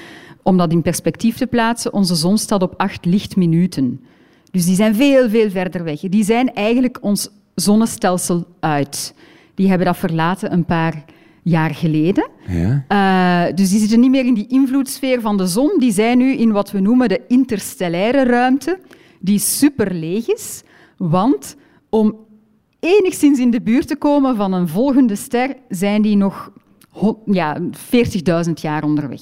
[0.43, 4.01] Om dat in perspectief te plaatsen, onze zon staat op 8 lichtminuten.
[4.51, 6.01] Dus die zijn veel, veel verder weg.
[6.01, 9.15] Die zijn eigenlijk ons zonnestelsel uit.
[9.55, 11.05] Die hebben dat verlaten een paar
[11.43, 12.29] jaar geleden.
[12.47, 12.85] Ja.
[12.89, 15.79] Eh, dus die zitten niet meer in die invloedssfeer van de zon.
[15.79, 18.79] Die zijn nu in wat we noemen de interstellaire ruimte,
[19.21, 20.63] die super leeg is.
[20.97, 21.57] Want
[21.89, 22.17] om
[22.83, 26.51] enigszins in de buurt te komen van een volgende ster, zijn die nog
[27.25, 27.61] ja,
[28.47, 29.21] 40.000 jaar onderweg.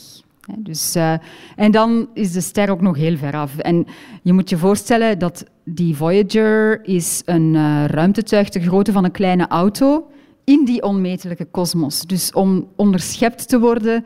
[0.59, 1.15] Dus, eh,
[1.57, 3.59] en dan is de ster ook nog heel ver af.
[3.59, 3.87] En
[4.23, 9.11] je moet je voorstellen dat die Voyager is een eh, ruimtetuig ter grootte van een
[9.11, 10.07] kleine auto
[10.45, 12.01] in die onmetelijke kosmos.
[12.01, 14.05] Dus om onderschept te worden,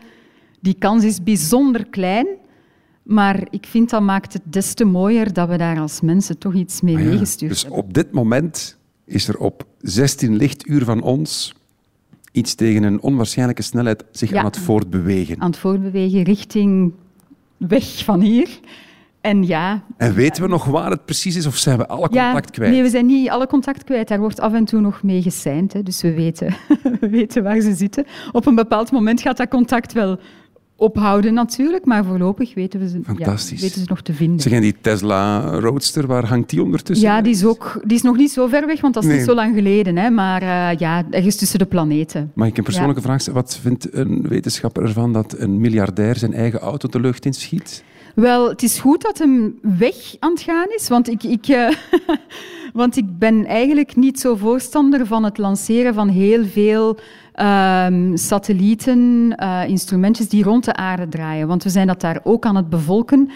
[0.60, 2.26] die kans is bijzonder klein.
[3.02, 6.54] Maar ik vind dat maakt het des te mooier dat we daar als mensen toch
[6.54, 7.80] iets mee Ah ja, meegestuurd Dus hebben.
[7.80, 11.54] op dit moment is er op 16 lichtuur van ons
[12.32, 14.38] iets tegen een onwaarschijnlijke snelheid zich Ja.
[14.38, 15.40] aan het voortbewegen.
[15.40, 16.92] Aan het voortbewegen richting
[17.56, 18.48] weg van hier.
[19.20, 22.24] En ja, En weten we nog waar het precies is of zijn we alle ja
[22.24, 22.70] contact kwijt?
[22.72, 24.08] nee, we zijn niet alle contact kwijt.
[24.08, 25.72] Daar wordt af en toe nog mee geseind.
[25.72, 26.54] Hè, dus we weten,
[27.00, 28.06] we weten waar ze zitten.
[28.32, 30.18] Op een bepaald moment gaat dat contact wel
[30.76, 34.40] ophouden natuurlijk, maar voorlopig weten we ze, ja, weten ze nog te vinden.
[34.40, 37.06] Zeg, en die Tesla Roadster, waar hangt die ondertussen?
[37.08, 39.18] Ja, die is, ook, die is nog niet zo ver weg, want dat is Nee.
[39.18, 39.96] niet zo lang geleden.
[39.96, 42.30] Hè, maar eh, ja, ergens tussen de planeten.
[42.34, 43.40] Mag ik een persoonlijke vraag stellen?
[43.40, 47.84] Wat vindt een wetenschapper ervan dat een miljardair zijn eigen auto de lucht inschiet?
[48.14, 51.68] Wel, het is goed dat hem weg aan het gaan is, want ik, ik, eh,
[52.72, 56.98] want ik ben eigenlijk niet zo voorstander van het lanceren van heel veel
[57.34, 61.48] ehm, satellieten, eh, instrumentjes die rond de aarde draaien.
[61.48, 63.30] Want we zijn dat daar ook aan het bevolken.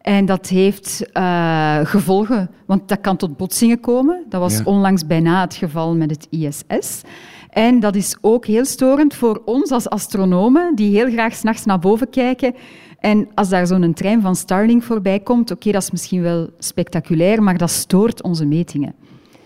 [0.00, 4.24] En dat heeft eh, gevolgen, want dat kan tot botsingen komen.
[4.28, 4.64] Dat was Ja.
[4.64, 7.02] onlangs bijna het geval met het ISS.
[7.50, 11.78] En dat is ook heel storend voor ons als astronomen, die heel graag s'nachts naar
[11.78, 12.54] boven kijken.
[13.00, 17.42] En als daar zo'n trein van Starlink voorbij komt, oké, dat is misschien wel spectaculair,
[17.42, 18.94] maar dat stoort onze metingen.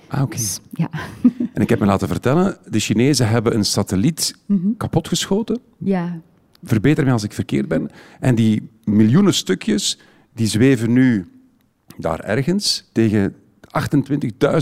[0.09, 0.37] Ah, oké.
[0.37, 0.91] Dus, ja.
[1.55, 4.35] En ik heb me laten vertellen, de Chinezen hebben een satelliet
[4.77, 5.61] kapotgeschoten.
[5.79, 6.21] ja,
[6.63, 7.91] Verbeter me als ik verkeerd ben.
[8.21, 9.99] En die miljoenen stukjes,
[10.35, 11.27] die zweven nu
[11.97, 13.35] daar ergens tegen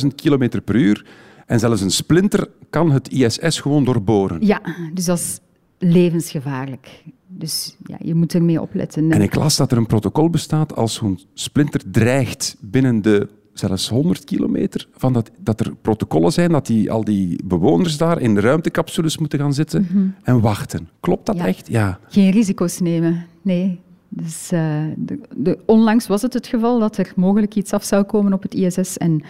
[0.01, 1.07] 28.000 kilometer per uur.
[1.47, 4.47] En zelfs een splinter kan het ISS gewoon doorboren.
[4.47, 4.61] ja,
[4.95, 5.41] dus dat is
[5.79, 7.03] levensgevaarlijk.
[7.27, 9.11] Dus ja, je moet ermee opletten.
[9.11, 13.29] En ik las dat er een protocol bestaat als zo'n splinter dreigt binnen de
[13.59, 18.21] zelfs 100 kilometer, van dat, dat er protocollen zijn dat die, al die bewoners daar
[18.21, 20.89] in de ruimtecapsules moeten gaan zitten en wachten.
[21.01, 21.45] Klopt dat Mhm.
[21.45, 21.51] Ja.
[21.51, 21.69] echt?
[21.69, 21.99] Ja.
[22.09, 23.81] Geen risico's nemen, nee.
[24.09, 24.61] Dus, eh,
[24.97, 28.43] de, de, onlangs was het het geval dat er mogelijk iets af zou komen op
[28.43, 28.97] het ISS.
[28.97, 29.23] En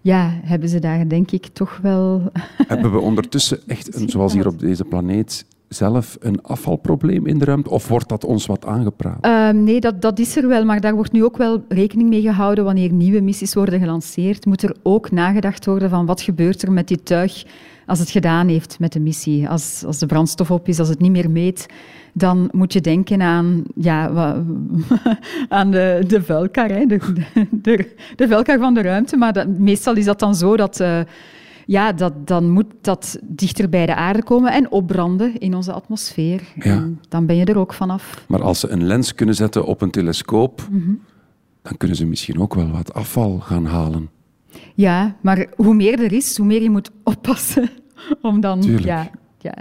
[0.00, 2.22] ja, hebben ze daar denk ik toch wel...
[2.66, 7.44] Hebben we ondertussen echt, een, zoals hier op deze planeet, zelf een afvalprobleem in de
[7.44, 7.70] ruimte?
[7.70, 9.18] Of wordt dat ons wat aangepraat?
[9.20, 12.22] Ehm, nee, dat, dat is er wel, maar daar wordt nu ook wel rekening mee
[12.22, 14.46] gehouden wanneer nieuwe missies worden gelanceerd.
[14.46, 17.44] Moet er ook nagedacht worden van wat gebeurt er met dit tuig
[17.86, 19.48] als het gedaan heeft met de missie.
[19.48, 21.66] Als, als de brandstof op is, als het niet meer meet,
[22.12, 24.08] dan moet je denken aan, ja,
[25.48, 26.98] aan de, de vuilkar, hè, de,
[27.50, 29.16] de, de vuilkar van de ruimte.
[29.16, 30.80] Maar dat, meestal is dat dan zo dat...
[30.80, 31.00] eh,
[31.68, 36.42] ja, dat, dan moet dat dichter bij de aarde komen en opbranden in onze atmosfeer.
[36.54, 36.62] Ja.
[36.64, 38.24] En dan ben je er ook vanaf.
[38.28, 40.90] Maar als ze een lens kunnen zetten op een telescoop, Mhm.
[41.62, 44.10] dan kunnen ze misschien ook wel wat afval gaan halen.
[44.74, 47.70] Ja, maar hoe meer er is, hoe meer je moet oppassen
[48.22, 48.84] om dan Tuurlijk.
[48.84, 49.54] ja, ja,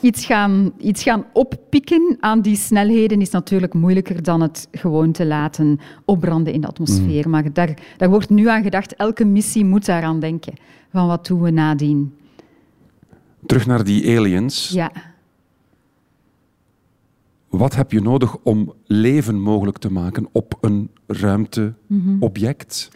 [0.00, 5.26] iets, gaan, iets gaan oppikken aan die snelheden is natuurlijk moeilijker dan het gewoon te
[5.26, 7.28] laten opbranden in de atmosfeer.
[7.28, 10.54] Maar daar, daar wordt nu aan gedacht, elke missie moet daaraan denken.
[10.90, 12.14] Van wat doen we nadien?
[13.46, 14.68] Terug naar die aliens.
[14.68, 14.92] Ja.
[17.48, 22.90] Wat heb je nodig om leven mogelijk te maken op een ruimteobject?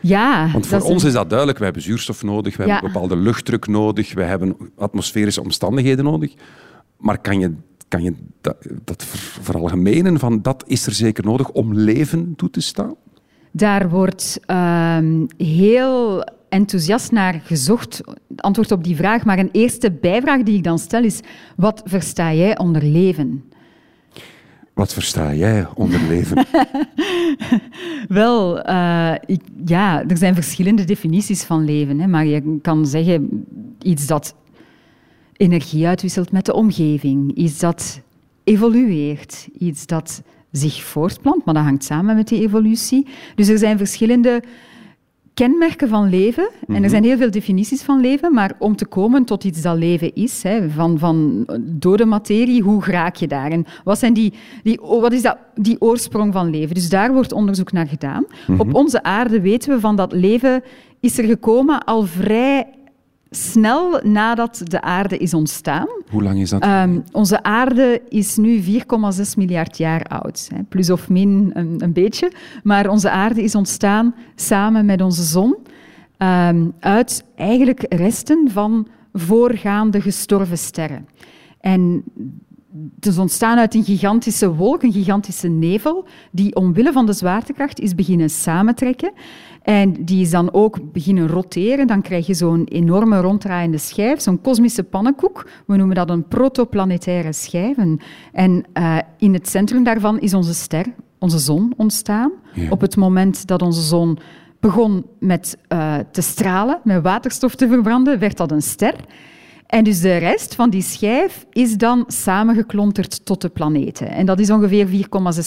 [0.00, 1.58] Ja, Want voor ons is dat duidelijk.
[1.58, 2.72] We hebben zuurstof nodig, we Ja.
[2.72, 6.34] hebben bepaalde luchtdruk nodig, we hebben atmosferische omstandigheden nodig.
[6.96, 7.52] Maar kan je,
[7.88, 12.50] kan je dat, dat ver- veralgemenen van dat is er zeker nodig om leven toe
[12.50, 12.94] te staan?
[13.52, 19.24] Daar wordt ehm, heel enthousiast naar gezocht, het antwoord op die vraag.
[19.24, 21.20] Maar een eerste bijvraag die ik dan stel is,
[21.56, 23.44] wat versta jij onder leven?
[24.78, 26.46] Wat versta jij onder leven?
[28.08, 32.00] Wel, eh, ik, ja, er zijn verschillende definities van leven.
[32.00, 33.46] Hè, maar je kan zeggen
[33.82, 34.34] iets dat
[35.36, 38.00] energie uitwisselt met de omgeving, iets dat
[38.44, 40.22] evolueert, iets dat
[40.52, 43.06] zich voortplant, maar dat hangt samen met die evolutie.
[43.34, 44.42] Dus er zijn verschillende
[45.38, 46.50] kenmerken van leven.
[46.66, 49.76] En er zijn heel veel definities van leven, maar om te komen tot iets dat
[49.76, 53.50] leven is, hè, van, van dode materie, hoe raak je daar?
[53.50, 54.32] En wat, zijn die,
[54.62, 56.74] die, wat is dat, die oorsprong van leven?
[56.74, 58.24] Dus daar wordt onderzoek naar gedaan.
[58.58, 60.62] Op onze aarde weten we van dat leven
[61.00, 62.66] is er gekomen al vrij
[63.30, 65.86] snel nadat de aarde is ontstaan.
[66.10, 66.62] Hoe lang is dat?
[66.62, 70.48] Ehm, onze aarde is nu 4,6 miljard jaar oud.
[70.54, 72.32] Hè, plus of min een, een beetje.
[72.62, 75.56] Maar onze aarde is ontstaan samen met onze zon
[76.16, 81.08] ehm, uit eigenlijk resten van voorgaande gestorven sterren.
[81.60, 82.04] En
[82.94, 87.80] het is ontstaan uit een gigantische wolk, een gigantische nevel, die omwille van de zwaartekracht
[87.80, 89.12] is beginnen samentrekken.
[89.62, 91.86] En die is dan ook beginnen roteren.
[91.86, 95.48] Dan krijg je zo'n enorme ronddraaiende schijf, zo'n kosmische pannenkoek.
[95.66, 97.76] We noemen dat een protoplanetaire schijf.
[98.32, 100.86] En, eh, in het centrum daarvan is onze ster,
[101.18, 102.32] onze zon, ontstaan.
[102.54, 102.70] Ja.
[102.70, 104.18] Op het moment dat onze zon
[104.60, 108.94] begon met eh, te stralen, met waterstof te verbranden, werd dat een ster.
[109.68, 114.10] En dus de rest van die schijf is dan samengeklonterd tot de planeten.
[114.10, 114.94] En dat is ongeveer 4,6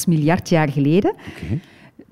[0.07, 1.15] miljard jaar geleden.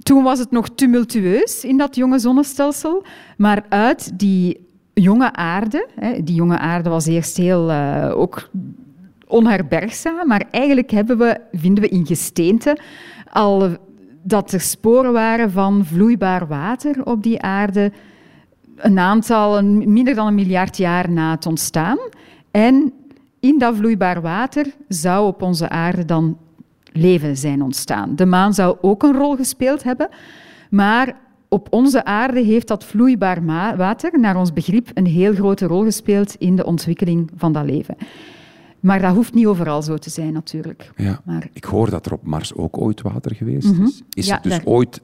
[0.04, 3.04] Toen was het nog tumultueus in dat jonge zonnestelsel,
[3.38, 8.50] maar uit die jonge aarde, hè, die jonge aarde was eerst heel, eh, ook
[9.28, 12.78] onherbergzaam, maar eigenlijk hebben we, vinden we in gesteente
[13.32, 13.70] al
[14.24, 17.92] dat er sporen waren van vloeibaar water op die aarde
[18.82, 21.98] een aantal, een- minder dan een miljard jaar na het ontstaan.
[22.52, 22.94] En
[23.40, 26.38] in dat vloeibaar water zou op onze aarde dan
[26.92, 28.16] leven zijn ontstaan.
[28.16, 30.10] De maan zou ook een rol gespeeld hebben,
[30.70, 31.16] maar
[31.48, 33.46] op onze aarde heeft dat vloeibaar
[33.78, 37.96] water, naar ons begrip, een heel grote rol gespeeld in de ontwikkeling van dat leven.
[38.80, 40.92] Maar dat hoeft niet overal zo te zijn, natuurlijk.
[40.96, 41.22] Ja.
[41.26, 44.02] Maar Ik hoor dat er op Mars ook ooit water geweest is.
[44.14, 45.02] Is Ja, er dus daar- ooit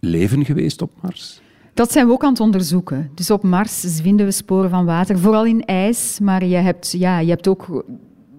[0.00, 1.40] leven geweest op Mars?
[1.78, 3.10] Dat zijn we ook aan het onderzoeken.
[3.14, 6.18] Dus op Mars vinden we sporen van water, vooral in ijs.
[6.20, 7.84] Maar je hebt, ja, je hebt ook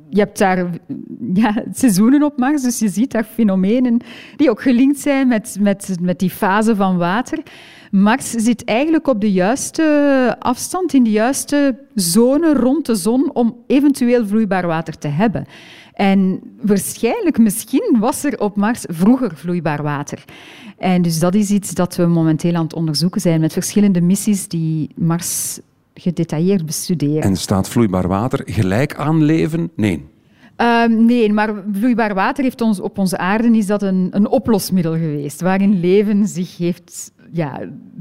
[0.09, 0.69] je hebt daar
[1.33, 4.01] ja, seizoenen op Mars, dus je ziet daar fenomenen
[4.35, 7.39] die ook gelinkt zijn met, met, met die fase van water.
[7.91, 13.57] Mars zit eigenlijk op de juiste afstand, in de juiste zone rond de zon om
[13.67, 15.45] eventueel vloeibaar water te hebben.
[15.99, 20.23] En waarschijnlijk, misschien, was er op Mars vroeger vloeibaar water.
[20.77, 24.47] En dus dat is iets dat we momenteel aan het onderzoeken zijn met verschillende missies
[24.47, 25.59] die Mars
[25.93, 27.21] gedetailleerd bestuderen.
[27.21, 29.69] En staat vloeibaar water gelijk aan leven?
[29.75, 30.05] Nee.
[30.55, 34.93] Ehm, nee, maar vloeibaar water heeft ons, op onze aarde is dat een, een oplosmiddel
[34.93, 37.11] geweest, waarin leven zich heeft...
[37.31, 37.59] Ja,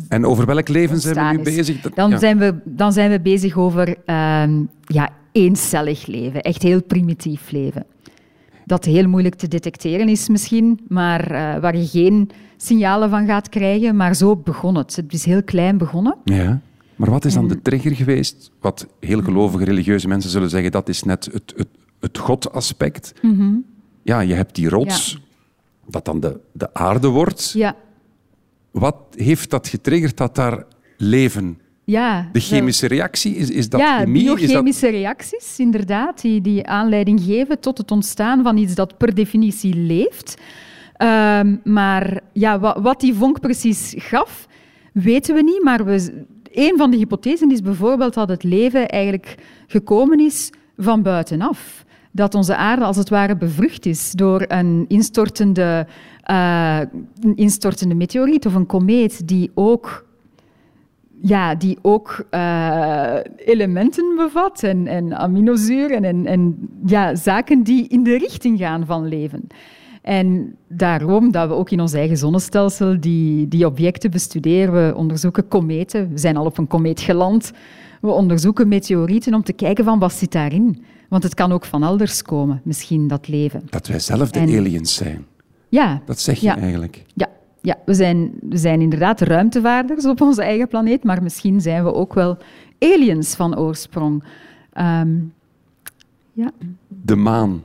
[0.08, 1.80] En over welk leven zijn we nu bezig?
[1.80, 2.18] Dat- Dan, ja.
[2.18, 7.86] zijn we, dan zijn we bezig over ehm, ja, eencellig leven, echt heel primitief leven.
[8.64, 13.48] Dat heel moeilijk te detecteren is misschien, maar eh, waar je geen signalen van gaat
[13.48, 13.96] krijgen.
[13.96, 14.96] Maar zo begon het.
[14.96, 16.16] Het is heel klein begonnen.
[16.24, 16.60] Ja.
[16.96, 18.50] Maar wat is dan de trigger geweest?
[18.60, 21.68] Wat heel gelovige religieuze mensen zullen zeggen, dat is net het, het,
[22.00, 23.12] het God-aspect.
[24.02, 25.20] Ja, je hebt die rots,
[25.86, 27.50] dat dan de, de aarde wordt.
[27.50, 27.76] Ja,
[28.70, 30.64] Wat heeft dat getriggerd dat daar
[30.96, 31.58] leven...
[31.90, 32.28] ja.
[32.32, 34.22] De chemische reactie, is, is dat ja, chemie?
[34.22, 34.36] Is dat...
[34.36, 39.74] biochemische reacties, inderdaad, die, die aanleiding geven tot het ontstaan van iets dat per definitie
[39.74, 40.36] leeft.
[40.96, 44.46] Ehm, maar ja, wat, wat die vonk precies gaf,
[44.92, 45.62] weten we niet.
[45.62, 49.34] Maar we, een van de hypothesen is bijvoorbeeld dat het leven eigenlijk
[49.66, 51.84] gekomen is van buitenaf.
[52.12, 55.86] Dat onze aarde als het ware bevrucht is door een instortende,
[56.22, 56.80] eh,
[57.20, 60.06] een instortende meteoriet of een komeet die ook
[61.22, 68.02] ja, die ook eh, elementen bevat en, en aminozuren en, en ja, zaken die in
[68.02, 69.46] de richting gaan van leven.
[70.02, 74.86] En daarom dat we ook in ons eigen zonnestelsel die, die objecten bestuderen.
[74.88, 76.10] We onderzoeken kometen.
[76.10, 77.52] We zijn al op een komeet geland.
[78.00, 80.84] We onderzoeken meteorieten om te kijken van wat zit daarin.
[81.08, 83.62] Want het kan ook van elders komen, misschien dat leven.
[83.70, 85.26] Dat wij zelf de En- aliens zijn.
[85.68, 86.58] Ja, Dat zeg je Ja.
[86.58, 87.04] eigenlijk.
[87.14, 87.26] ja,
[87.62, 91.94] ja we, zijn, we zijn inderdaad ruimtevaarders op onze eigen planeet, maar misschien zijn we
[91.94, 92.36] ook wel
[92.78, 94.24] aliens van oorsprong.
[94.72, 95.16] Ehm,
[96.32, 96.50] ja,
[97.02, 97.62] De maan.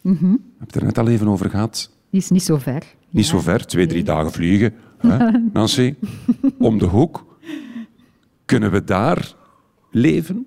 [0.00, 1.90] We hebben het er net al even over gehad.
[2.10, 2.82] die is niet zo ver.
[3.10, 3.30] Niet Ja.
[3.30, 4.74] zo ver, twee, drie dagen vliegen.
[4.98, 5.30] Hè?
[5.52, 5.94] Nancy,
[6.58, 7.24] om de hoek.
[8.44, 9.34] Kunnen we daar
[9.90, 10.46] leven?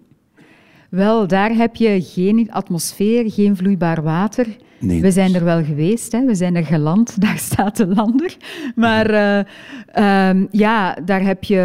[0.89, 4.47] Wel, daar heb je geen atmosfeer, geen vloeibaar water.
[4.79, 6.25] Nee, We zijn dus- er wel geweest, hè.
[6.25, 8.37] we zijn er geland, daar staat de lander.
[8.75, 9.39] Maar eh,
[9.87, 11.57] ehm, ja, daar heb je,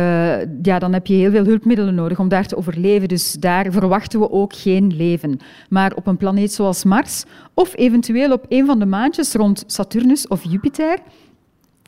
[0.63, 3.09] ja, dan heb je heel veel hulpmiddelen nodig om daar te overleven.
[3.09, 5.39] Dus daar verwachten we ook geen leven.
[5.69, 10.29] Maar op een planeet zoals Mars, of eventueel op een van de maantjes rond Saturnus
[10.29, 10.99] of Jupiter,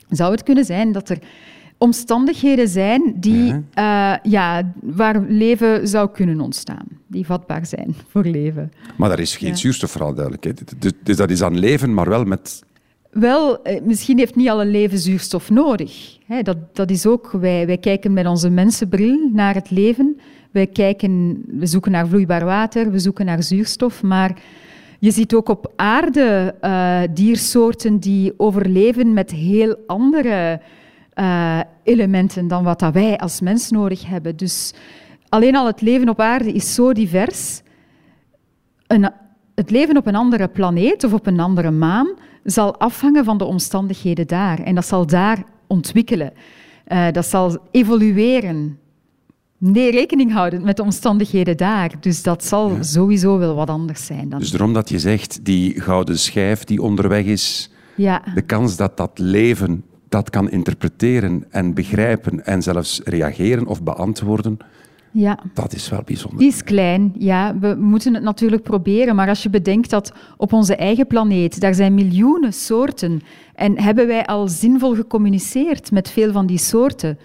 [0.09, 1.19] zou het kunnen zijn dat er
[1.77, 4.19] omstandigheden zijn die, ja.
[4.23, 6.96] ja, waar leven zou kunnen ontstaan.
[7.07, 8.71] Die vatbaar zijn voor leven.
[8.97, 9.55] Maar daar is geen Ja.
[9.55, 10.81] zuurstof voor alle duidelijkheid.
[10.81, 12.63] Dus, dus dat is aan leven, maar wel met...
[13.11, 16.17] Wel, eh, misschien heeft niet alle leven zuurstof nodig.
[16.43, 20.19] Dat, dat is ook, wij, wij kijken met onze mensenbril naar het leven.
[20.51, 24.41] Wij kijken, we zoeken naar vloeibaar water, we zoeken naar zuurstof, maar
[24.99, 30.61] je ziet ook op aarde eh, diersoorten die overleven met heel andere
[31.13, 34.35] eh, elementen dan wat dat wij als mens nodig hebben.
[34.37, 34.73] Dus
[35.29, 37.61] alleen al het leven op aarde is zo divers.
[38.87, 39.11] Een,
[39.55, 42.07] het leven op een andere planeet of op een andere maan
[42.43, 44.59] zal afhangen van de omstandigheden daar.
[44.59, 46.33] En dat zal daar ontwikkelen.
[46.85, 48.79] Eh, dat zal evolueren.
[49.57, 51.91] Nee, rekening houden met de omstandigheden daar.
[51.99, 54.39] Dus dat zal sowieso wel wat anders zijn dan.
[54.39, 58.21] Dus daarom dat je zegt, die gouden schijf die onderweg is, ja.
[58.35, 64.57] de kans dat dat leven dat kan interpreteren en begrijpen en zelfs reageren of beantwoorden,
[65.19, 65.39] ja.
[65.53, 66.39] dat is wel bijzonder.
[66.39, 67.55] Die is klein, ja.
[67.59, 69.15] We moeten het natuurlijk proberen.
[69.15, 73.21] Maar als je bedenkt dat op onze eigen planeet, daar zijn miljoenen soorten.
[73.55, 77.17] En hebben wij al zinvol gecommuniceerd met veel van die soorten?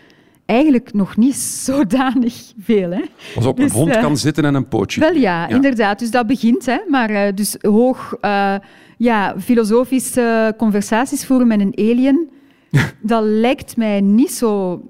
[0.46, 1.34] eigenlijk nog niet
[1.66, 2.90] zodanig veel.
[2.90, 3.02] Hè?
[3.36, 5.00] Als op Dus, een hond eh, kan zitten en een pootje.
[5.00, 5.54] Wel ja, Ja.
[5.54, 5.98] inderdaad.
[5.98, 6.66] Dus dat begint.
[6.66, 6.78] Hè.
[6.88, 8.54] Maar eh, dus hoog eh,
[8.98, 12.28] ja, filosofische conversaties voeren met een alien,
[13.00, 14.80] dat lijkt mij niet zo,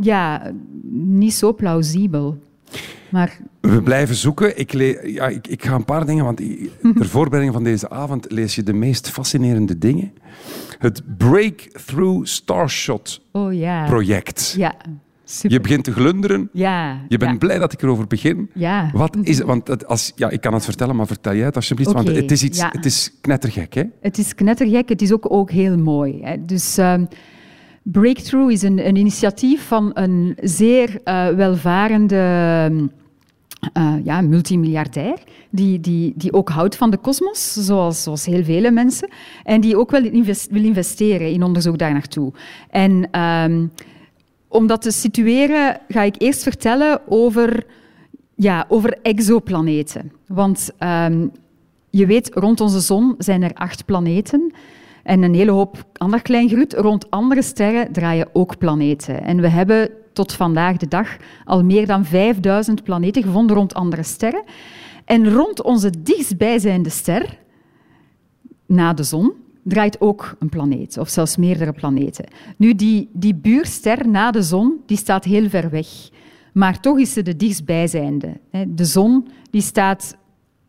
[0.00, 0.52] ja,
[0.90, 2.38] niet zo plausibel.
[3.10, 4.58] Maar We blijven zoeken.
[4.58, 4.72] Ik,
[5.04, 6.36] ja, ik, ik ga een paar dingen, want
[6.96, 10.12] ter voorbereiding van deze avond lees je de meest fascinerende dingen.
[10.78, 14.54] Het Breakthrough Starshot oh ja, project.
[14.56, 14.74] ja,
[15.24, 15.50] super.
[15.50, 16.48] Je begint te glunderen.
[16.52, 18.50] ja, Je bent ja, blij dat ik erover begin.
[18.54, 18.90] ja.
[18.92, 19.46] Wat is het?
[19.46, 21.92] Want als, ja, ik kan het vertellen, maar vertel jij het alsjeblieft.
[21.92, 23.82] Want het is, iets, het is knettergek, hè?
[24.00, 26.18] Het is knettergek, het is ook, ook heel mooi.
[26.22, 26.44] Hè.
[26.44, 27.04] Dus ehm,
[27.92, 32.16] Breakthrough is een, een initiatief van een zeer eh, welvarende
[33.72, 35.18] eh, ja, multimiljardair,
[35.50, 39.08] die, die, die ook houdt van de kosmos, zoals, zoals heel vele mensen,
[39.44, 40.02] en die ook wel
[40.50, 42.32] wil investeren in onderzoek daar naartoe.
[42.70, 43.66] En ehm,
[44.48, 47.66] om dat te situeren, ga ik eerst vertellen over,
[48.34, 50.12] ja, over exoplaneten.
[50.26, 51.26] Want ehm,
[51.90, 54.52] je weet, rond onze zon zijn er acht planeten.
[55.06, 56.72] En een hele hoop ander klein groet.
[56.72, 59.22] Rond andere sterren draaien ook planeten.
[59.22, 64.02] En we hebben tot vandaag de dag al meer dan 5000 planeten gevonden rond andere
[64.02, 64.44] sterren.
[65.04, 67.38] En rond onze dichtstbijzijnde ster,
[68.66, 69.32] na de zon,
[69.62, 72.24] draait ook een planeet, of zelfs meerdere planeten.
[72.56, 75.86] Nu, die, die buurster na de zon, die staat heel ver weg.
[76.52, 78.40] Maar toch is ze de dichtstbijzijnde.
[78.68, 80.16] De zon die staat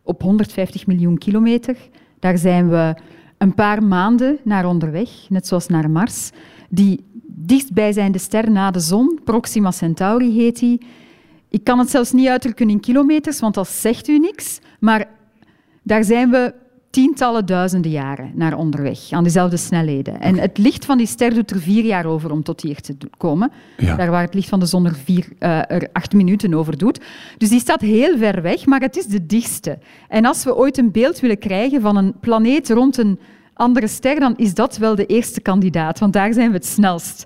[0.04, 1.78] op 150 miljoen kilometer.
[2.20, 2.96] Daar zijn we
[3.38, 6.30] een paar maanden naar onderweg, net zoals naar Mars.
[6.70, 10.86] Die dichtstbijzijnde ster na de zon, Proxima Centauri heet die.
[11.50, 14.60] Ik kan het zelfs niet uitdrukken in kilometers, want dat zegt u niks.
[14.80, 15.08] Maar
[15.84, 16.54] daar zijn we
[16.90, 20.20] tientallen duizenden jaren naar onderweg, aan dezelfde snelheden.
[20.20, 22.98] En het licht van die ster doet er vier jaar over om tot hier te
[23.18, 23.52] komen.
[23.78, 23.96] Ja.
[23.96, 27.00] Daar waar het licht van de zon er, vier, eh, er acht minuten over doet.
[27.38, 29.78] Dus die staat heel ver weg, maar het is de dichtste.
[30.08, 33.20] En als we ooit een beeld willen krijgen van een planeet rond een
[33.54, 37.26] andere ster, dan is dat wel de eerste kandidaat, want daar zijn we het snelst.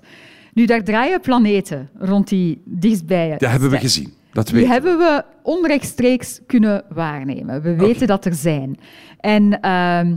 [0.52, 3.36] Nu, daar draaien planeten rond die dichtstbij.
[3.38, 4.12] Dat hebben we gezien.
[4.32, 7.62] Dat Die hebben we onrechtstreeks kunnen waarnemen.
[7.62, 8.78] We weten dat er zijn.
[9.20, 10.16] En ehm,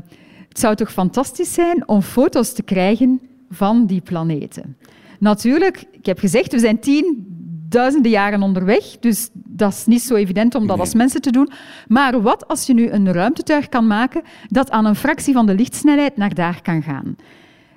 [0.50, 4.78] het zou toch fantastisch zijn om foto's te krijgen van die planeten.
[5.20, 10.56] Natuurlijk, ik heb gezegd, we zijn tienduizenden jaren onderweg, dus dat is niet zo evident
[10.56, 10.86] om dat Nee.
[10.86, 11.50] als mensen te doen.
[11.88, 15.56] Maar wat als je nu een ruimtetuig kan maken dat aan een fractie van de
[15.56, 17.16] lichtsnelheid naar daar kan gaan?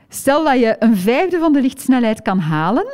[0.09, 2.87] Stel dat je een vijfde van de lichtsnelheid kan halen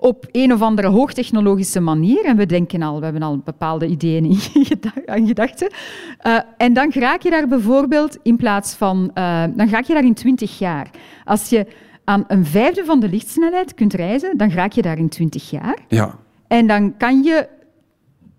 [0.00, 4.24] op een of andere hoogtechnologische manier, en we denken al, we hebben al bepaalde ideeën
[4.24, 4.38] in
[5.06, 5.72] aan gedachten,
[6.18, 10.04] Eh, en dan raak je daar bijvoorbeeld in plaats van, eh, dan raak je daar
[10.04, 10.90] in 20 jaar.
[11.24, 11.66] Als je
[12.04, 15.78] aan een vijfde van de lichtsnelheid kunt reizen, dan raak je daar in 20 jaar.
[15.88, 16.18] Ja.
[16.48, 17.48] En dan kan je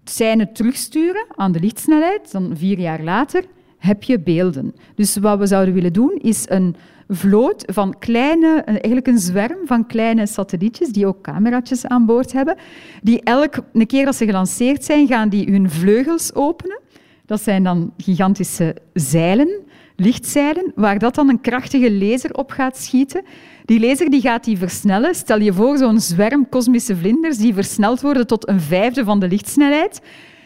[0.03, 2.31] seinen terugsturen aan de lichtsnelheid.
[2.31, 3.43] Dan vier jaar later
[3.77, 4.75] heb je beelden.
[4.95, 6.75] Dus wat we zouden willen doen, is een
[7.13, 12.31] vloot van kleine, een- eigenlijk een zwerm van kleine satellietjes, die ook cameraatjes aan boord
[12.33, 12.55] hebben,
[13.01, 16.79] die elke keer dat ze gelanceerd zijn, gaan die hun vleugels openen.
[17.25, 19.49] Dat zijn dan gigantische zeilen,
[19.95, 23.23] lichtzeilen, waar dat dan een krachtige laser op gaat schieten.
[23.65, 25.15] Die laser die gaat die versnellen.
[25.15, 29.27] Stel je voor zo'n zwerm kosmische vlinders die versneld worden tot een vijfde van de
[29.27, 30.01] lichtsnelheid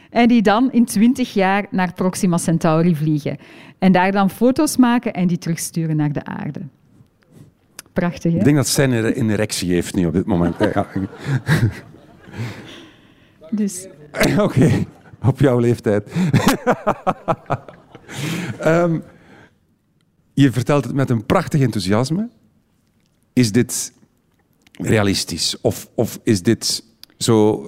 [0.09, 3.37] en die dan in 20 jaar naar Proxima Centauri vliegen.
[3.85, 6.61] En daar dan foto's maken en die terugsturen naar de aarde.
[7.93, 8.37] Prachtig, hè?
[8.37, 10.55] Ik denk dat Stijn een erectie heeft nu op dit moment.
[10.59, 10.87] Ja.
[13.49, 13.87] Dus,
[14.37, 14.85] Oké,
[15.23, 16.11] op jouw leeftijd.
[18.59, 18.99] Ehm,
[20.33, 22.29] je vertelt het met een prachtig enthousiasme.
[23.33, 23.93] Is dit
[24.71, 25.61] realistisch?
[25.61, 26.83] Of, of is dit
[27.17, 27.65] zo,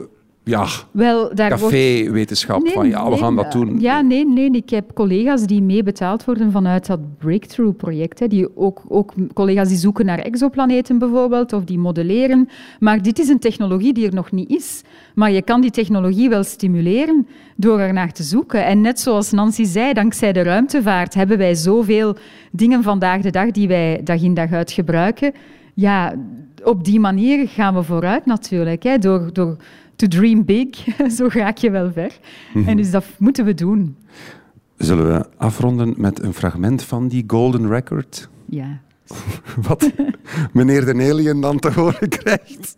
[0.48, 3.80] ja, wel, daar café-wetenschap van ja, we nee, gaan dat eh, doen?
[3.80, 4.52] Ja, nee, nee.
[4.52, 8.20] Ik heb collega's die mee betaald worden vanuit dat Breakthrough-project.
[8.20, 12.50] hè, Die ook, ook collega's die zoeken naar exoplaneten bijvoorbeeld, of die modelleren.
[12.80, 14.82] Maar dit is een technologie die er nog niet is.
[15.16, 18.66] Maar je kan die technologie wel stimuleren door er naar te zoeken.
[18.66, 22.16] En net zoals Nancy zei, dankzij de ruimtevaart hebben wij zoveel
[22.52, 25.32] dingen vandaag de dag die wij dag in dag uit gebruiken.
[25.74, 26.14] Ja,
[26.64, 28.84] op die manier gaan we vooruit natuurlijk.
[28.84, 29.58] Hè, door, door
[29.98, 30.68] to dream big,
[31.18, 32.12] zo raak je wel ver.
[32.66, 33.98] En dus dat moeten we doen.
[34.78, 38.30] Zullen we afronden met een fragment van die Golden Record?
[38.46, 38.82] Ja.
[39.68, 39.92] Wat
[40.54, 42.78] meneer de Alien dan te horen krijgt?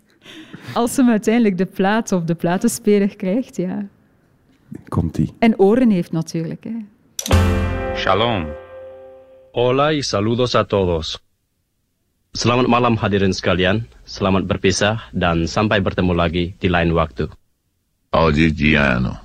[0.73, 3.87] Als hem uiteindelijk de plaat of de platenspeler krijgt, ja.
[4.87, 5.33] Komt-ie.
[5.39, 6.63] En oren heeft natuurlijk.
[6.63, 6.75] Hè.
[7.95, 8.45] Shalom.
[9.51, 11.19] Hola y saludos a todos.
[12.29, 17.25] Selamat malam hadirin sekalian, selamat berpisah dan sampai bertemu lagi di lain waktu.
[18.13, 19.17] Audigiano.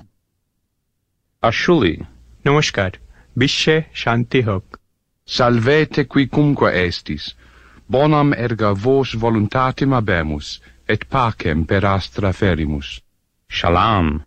[1.37, 2.01] Ashuli,
[2.41, 2.97] namaskar,
[3.37, 4.81] bishe shanti hok.
[5.21, 7.37] Salvete quicumque estis,
[7.85, 10.57] bonam erga vos voluntatem abemus,
[10.89, 13.05] et pacem per astra ferimus.
[13.45, 14.25] Shalom.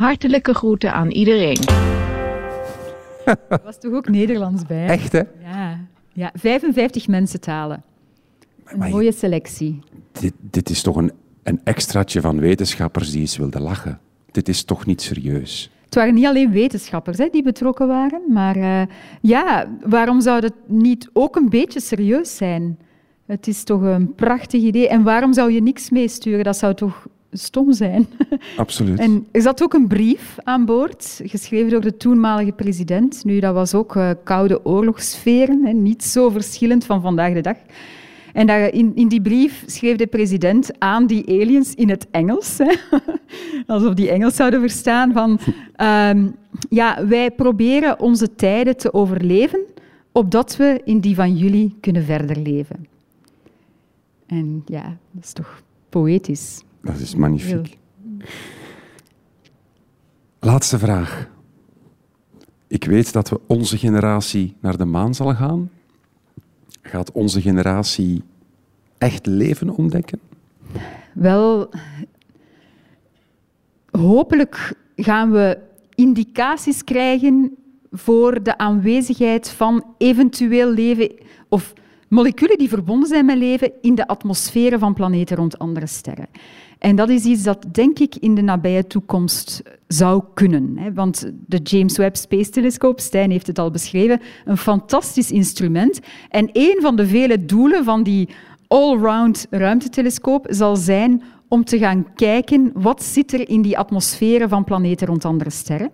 [0.00, 1.60] Hartelijke groeten aan iedereen.
[3.68, 4.88] was toch ook Nederlands bij?
[4.88, 5.22] Echt, hè?
[5.44, 7.82] Ja ja, 55 mensentalen.
[8.64, 9.78] Een Maar- mooie selectie.
[10.12, 11.12] Dit, dit is toch een,
[11.42, 14.00] een extraatje van wetenschappers die eens wilden lachen.
[14.30, 15.70] Dit is toch niet serieus?
[15.84, 18.82] Het waren niet alleen wetenschappers hè, die betrokken waren, maar eh,
[19.20, 22.78] ja, waarom zou het niet ook een beetje serieus zijn?
[23.26, 24.88] Het is toch een prachtig idee.
[24.88, 26.44] En waarom zou je niks meesturen?
[26.44, 27.06] Dat zou toch
[27.38, 28.06] stom zijn?
[28.56, 28.98] Absoluut.
[28.98, 33.24] En er zat ook een brief aan boord, geschreven door de toenmalige president.
[33.24, 37.56] Nu, dat was ook eh, koude oorlogssferen, hè, niet zo verschillend van vandaag de dag.
[38.32, 42.58] En daar, in, in die brief schreef de president aan die aliens in het Engels,
[42.58, 42.74] hè,
[43.74, 45.38] alsof die Engels zouden verstaan, van
[45.76, 46.26] ehm,
[46.68, 49.60] ja, wij proberen onze tijden te overleven,
[50.12, 52.86] opdat we in die van jullie kunnen verder leven.
[54.26, 56.62] En ja, dat is toch poëtisch.
[56.86, 57.78] Dat is magnifiek.
[60.40, 61.28] Laatste vraag.
[62.66, 65.70] Ik weet dat we onze generatie naar de maan zal gaan.
[66.82, 68.22] Gaat onze generatie
[68.98, 70.20] echt leven ontdekken?
[71.12, 71.70] Wel,
[73.90, 75.58] hopelijk gaan we
[75.94, 77.56] indicaties krijgen
[77.90, 81.12] voor de aanwezigheid van eventueel leven
[81.48, 81.72] of
[82.08, 86.28] moleculen die verbonden zijn met leven in de atmosferen van planeten rond andere sterren.
[86.86, 90.76] En dat is iets dat, denk ik, in de nabije toekomst zou kunnen.
[90.78, 90.92] Hè?
[90.92, 96.00] Want de James Webb Space Telescope, Stijn heeft het al beschreven, een fantastisch instrument.
[96.28, 98.28] En een van de vele doelen van die
[98.68, 104.64] allround ruimtetelescoop zal zijn om te gaan kijken wat zit er in die atmosferen van
[104.64, 105.90] planeten rond andere sterren.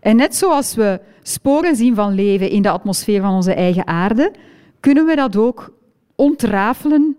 [0.00, 4.32] En net zoals we sporen zien van leven in de atmosfeer van onze eigen aarde,
[4.80, 5.72] kunnen we dat ook
[6.14, 7.16] ontrafelen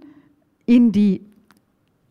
[0.66, 1.29] in die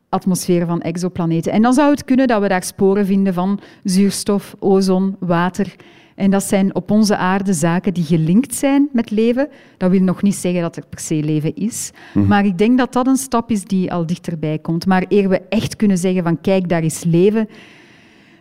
[0.09, 1.53] atmosfeer van exoplaneten.
[1.53, 5.75] En dan zou het kunnen dat we daar sporen vinden van zuurstof, ozon, water.
[6.15, 9.49] En dat zijn op onze aarde zaken die gelinkt zijn met leven.
[9.77, 11.91] Dat wil nog niet zeggen dat er per se leven is.
[12.27, 14.87] Maar ik denk dat dat een stap is die al dichterbij komt.
[14.87, 17.49] Maar eer we echt kunnen zeggen van kijk, daar is leven,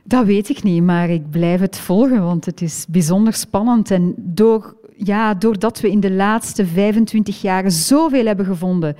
[0.03, 0.83] dat weet ik niet.
[0.83, 3.91] Maar ik blijf het volgen, want het is bijzonder spannend.
[3.91, 8.95] En door, ja, doordat we in de laatste 25 jaar zoveel hebben gevonden,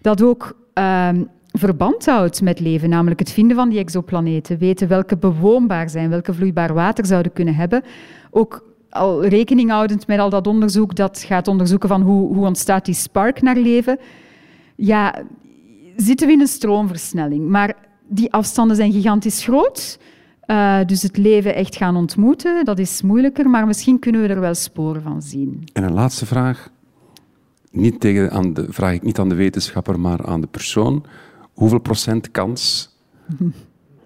[0.00, 5.16] dat ook ehm, verband houdt met leven, namelijk het vinden van die exoplaneten, weten welke
[5.16, 7.82] bewoonbaar zijn, welke vloeibaar water zouden kunnen hebben.
[8.30, 12.84] Ook al rekening houdend met al dat onderzoek dat gaat onderzoeken van hoe, hoe ontstaat
[12.84, 13.98] die spark naar leven.
[14.76, 15.22] Ja,
[15.96, 17.48] zitten we in een stroomversnelling.
[17.48, 17.74] Maar
[18.08, 19.98] die afstanden zijn gigantisch groot.
[20.46, 24.40] Uh, dus het leven echt gaan ontmoeten, dat is moeilijker, maar misschien kunnen we er
[24.40, 25.64] wel sporen van zien.
[25.72, 26.70] En een laatste vraag.
[27.70, 31.04] Niet tegen aan de, vraag ik niet aan de wetenschapper, maar aan de persoon.
[31.60, 32.90] Hoeveel procent kans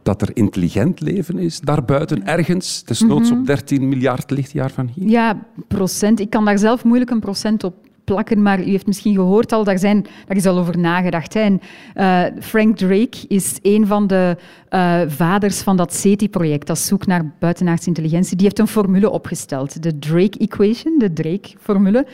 [0.02, 5.08] dat er intelligent leven is daarbuiten ergens, desnoods op 13 miljard lichtjaar van hier?
[5.08, 6.20] Ja, procent.
[6.20, 7.74] Ik kan daar zelf moeilijk een procent op
[8.04, 11.34] plakken, maar u heeft misschien gehoord al, daar, zijn, daar is al over nagedacht.
[11.34, 11.40] Hè.
[11.40, 11.60] En,
[11.96, 14.36] uh, Frank Drake is een van de
[14.70, 18.36] uh, vaders van dat SETI-project, dat zoekt naar buitenaardse intelligentie.
[18.36, 22.06] Die heeft een formule opgesteld, de Drake Equation, de Drake-formule.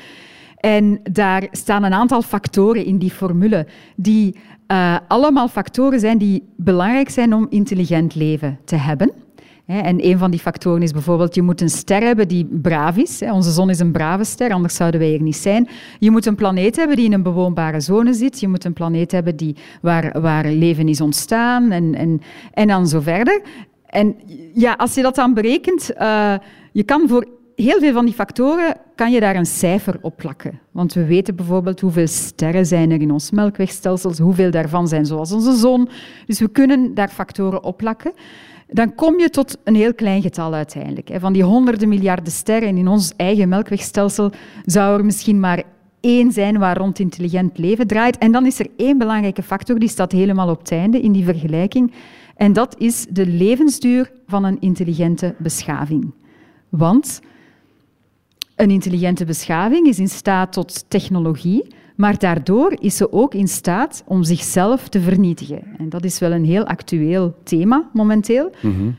[0.61, 4.37] En daar staan een aantal factoren in die formule die
[4.71, 9.13] uh, allemaal factoren zijn die belangrijk zijn om intelligent leven te hebben.
[9.67, 13.23] En een van die factoren is bijvoorbeeld, je moet een ster hebben die braaf is.
[13.23, 15.69] Onze zon is een brave ster, anders zouden wij hier niet zijn.
[15.99, 18.41] Je moet een planeet hebben die in een bewoonbare zone zit.
[18.41, 22.21] Je moet een planeet hebben die, waar, waar leven is ontstaan en, en,
[22.53, 23.43] en dan zo verder.
[23.87, 24.17] En
[24.55, 26.35] ja, als je dat dan berekent, uh,
[26.73, 27.27] je kan voor
[27.63, 30.61] heel veel van die factoren kan je daar een cijfer op plakken.
[30.71, 35.33] Want we weten bijvoorbeeld hoeveel sterren zijn er in ons melkwegstelsel, hoeveel daarvan zijn zoals
[35.33, 35.89] onze zon.
[36.27, 38.13] Dus we kunnen daar factoren op plakken
[38.73, 41.11] dan kom je tot een heel klein getal uiteindelijk.
[41.19, 44.33] Van die honderden miljarden sterren in ons eigen melkwegstelsel
[44.65, 45.63] zou er misschien maar
[46.01, 48.19] één zijn waar rond intelligent leven draait.
[48.19, 51.25] En dan is er één belangrijke factor, die staat helemaal op het einde in die
[51.25, 51.93] vergelijking.
[52.37, 56.13] En dat is de levensduur van een intelligente beschaving.
[56.69, 57.21] Want
[58.61, 61.67] een intelligente beschaving is in staat tot technologie,
[61.97, 65.63] maar daardoor is ze ook in staat om zichzelf te vernietigen.
[65.79, 68.51] En dat is wel een heel actueel thema momenteel.
[68.63, 68.91] Mhm.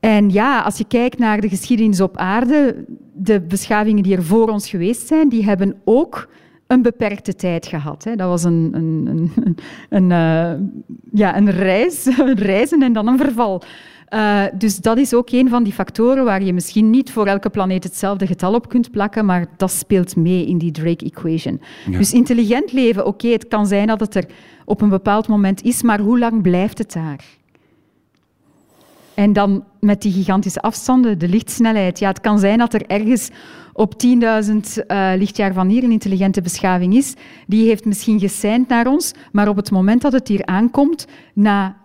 [0.00, 4.48] En ja, als je kijkt naar de geschiedenis op aarde, de beschavingen die er voor
[4.48, 6.28] ons geweest zijn, die hebben ook
[6.66, 8.04] een beperkte tijd gehad.
[8.04, 8.16] Hè.
[8.16, 9.56] Dat was een, een, een,
[9.88, 10.60] een, eh,
[11.12, 13.62] ja, een reis, een reizen en dan een verval.
[14.14, 17.50] Uh, dus dat is ook een van die factoren waar je misschien niet voor elke
[17.50, 21.60] planeet hetzelfde getal op kunt plakken, maar dat speelt mee in die Drake-equation.
[21.90, 21.98] Ja.
[21.98, 24.26] Dus intelligent leven, oké, okay, het kan zijn dat het er
[24.64, 27.24] op een bepaald moment is, maar hoe lang blijft het daar?
[29.14, 31.98] En dan met die gigantische afstanden, de lichtsnelheid.
[31.98, 33.30] Ja, het kan zijn dat er ergens
[33.72, 37.14] op 10.000 uh, lichtjaar van hier een intelligente beschaving is.
[37.46, 41.76] Die heeft misschien geseind naar ons, maar op het moment dat het hier aankomt, na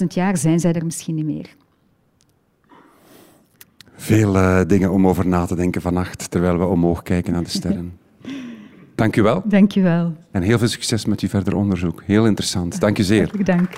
[0.00, 1.46] 10.000 jaar, zijn zij er misschien niet meer.
[3.96, 7.50] Veel uh, dingen om over na te denken vannacht, terwijl we omhoog kijken naar de
[7.58, 7.98] sterren.
[8.94, 9.42] Dank u wel.
[9.44, 10.16] Dank u wel.
[10.30, 12.02] En heel veel succes met uw verder onderzoek.
[12.06, 12.80] Heel interessant.
[12.80, 13.18] Dank u zeer.
[13.18, 13.68] Hartelijk dank.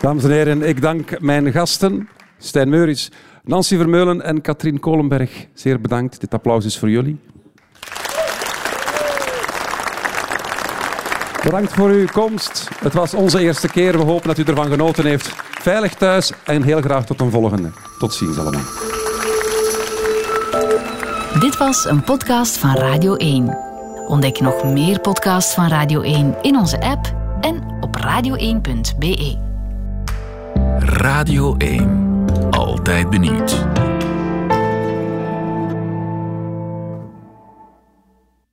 [0.00, 2.08] Dames en heren, ik dank mijn gasten,
[2.38, 3.10] Stijn Meurits,
[3.44, 5.46] Nancy Vermeulen en Katrien Kolenberg.
[5.54, 6.20] Zeer bedankt.
[6.20, 7.18] Dit applaus is voor jullie.
[11.42, 12.68] Bedankt voor uw komst.
[12.80, 13.98] Het was onze eerste keer.
[13.98, 15.32] We hopen dat u ervan genoten heeft.
[15.60, 17.70] Veilig thuis en heel graag tot een volgende.
[17.98, 18.60] Tot ziens allemaal.
[21.40, 23.58] Dit was een podcast van Radio 1.
[24.06, 29.36] Ontdek nog meer podcasts van Radio 1 in onze app en op radio1.be.
[30.78, 32.24] Radio 1.
[32.50, 33.64] Altijd benieuwd.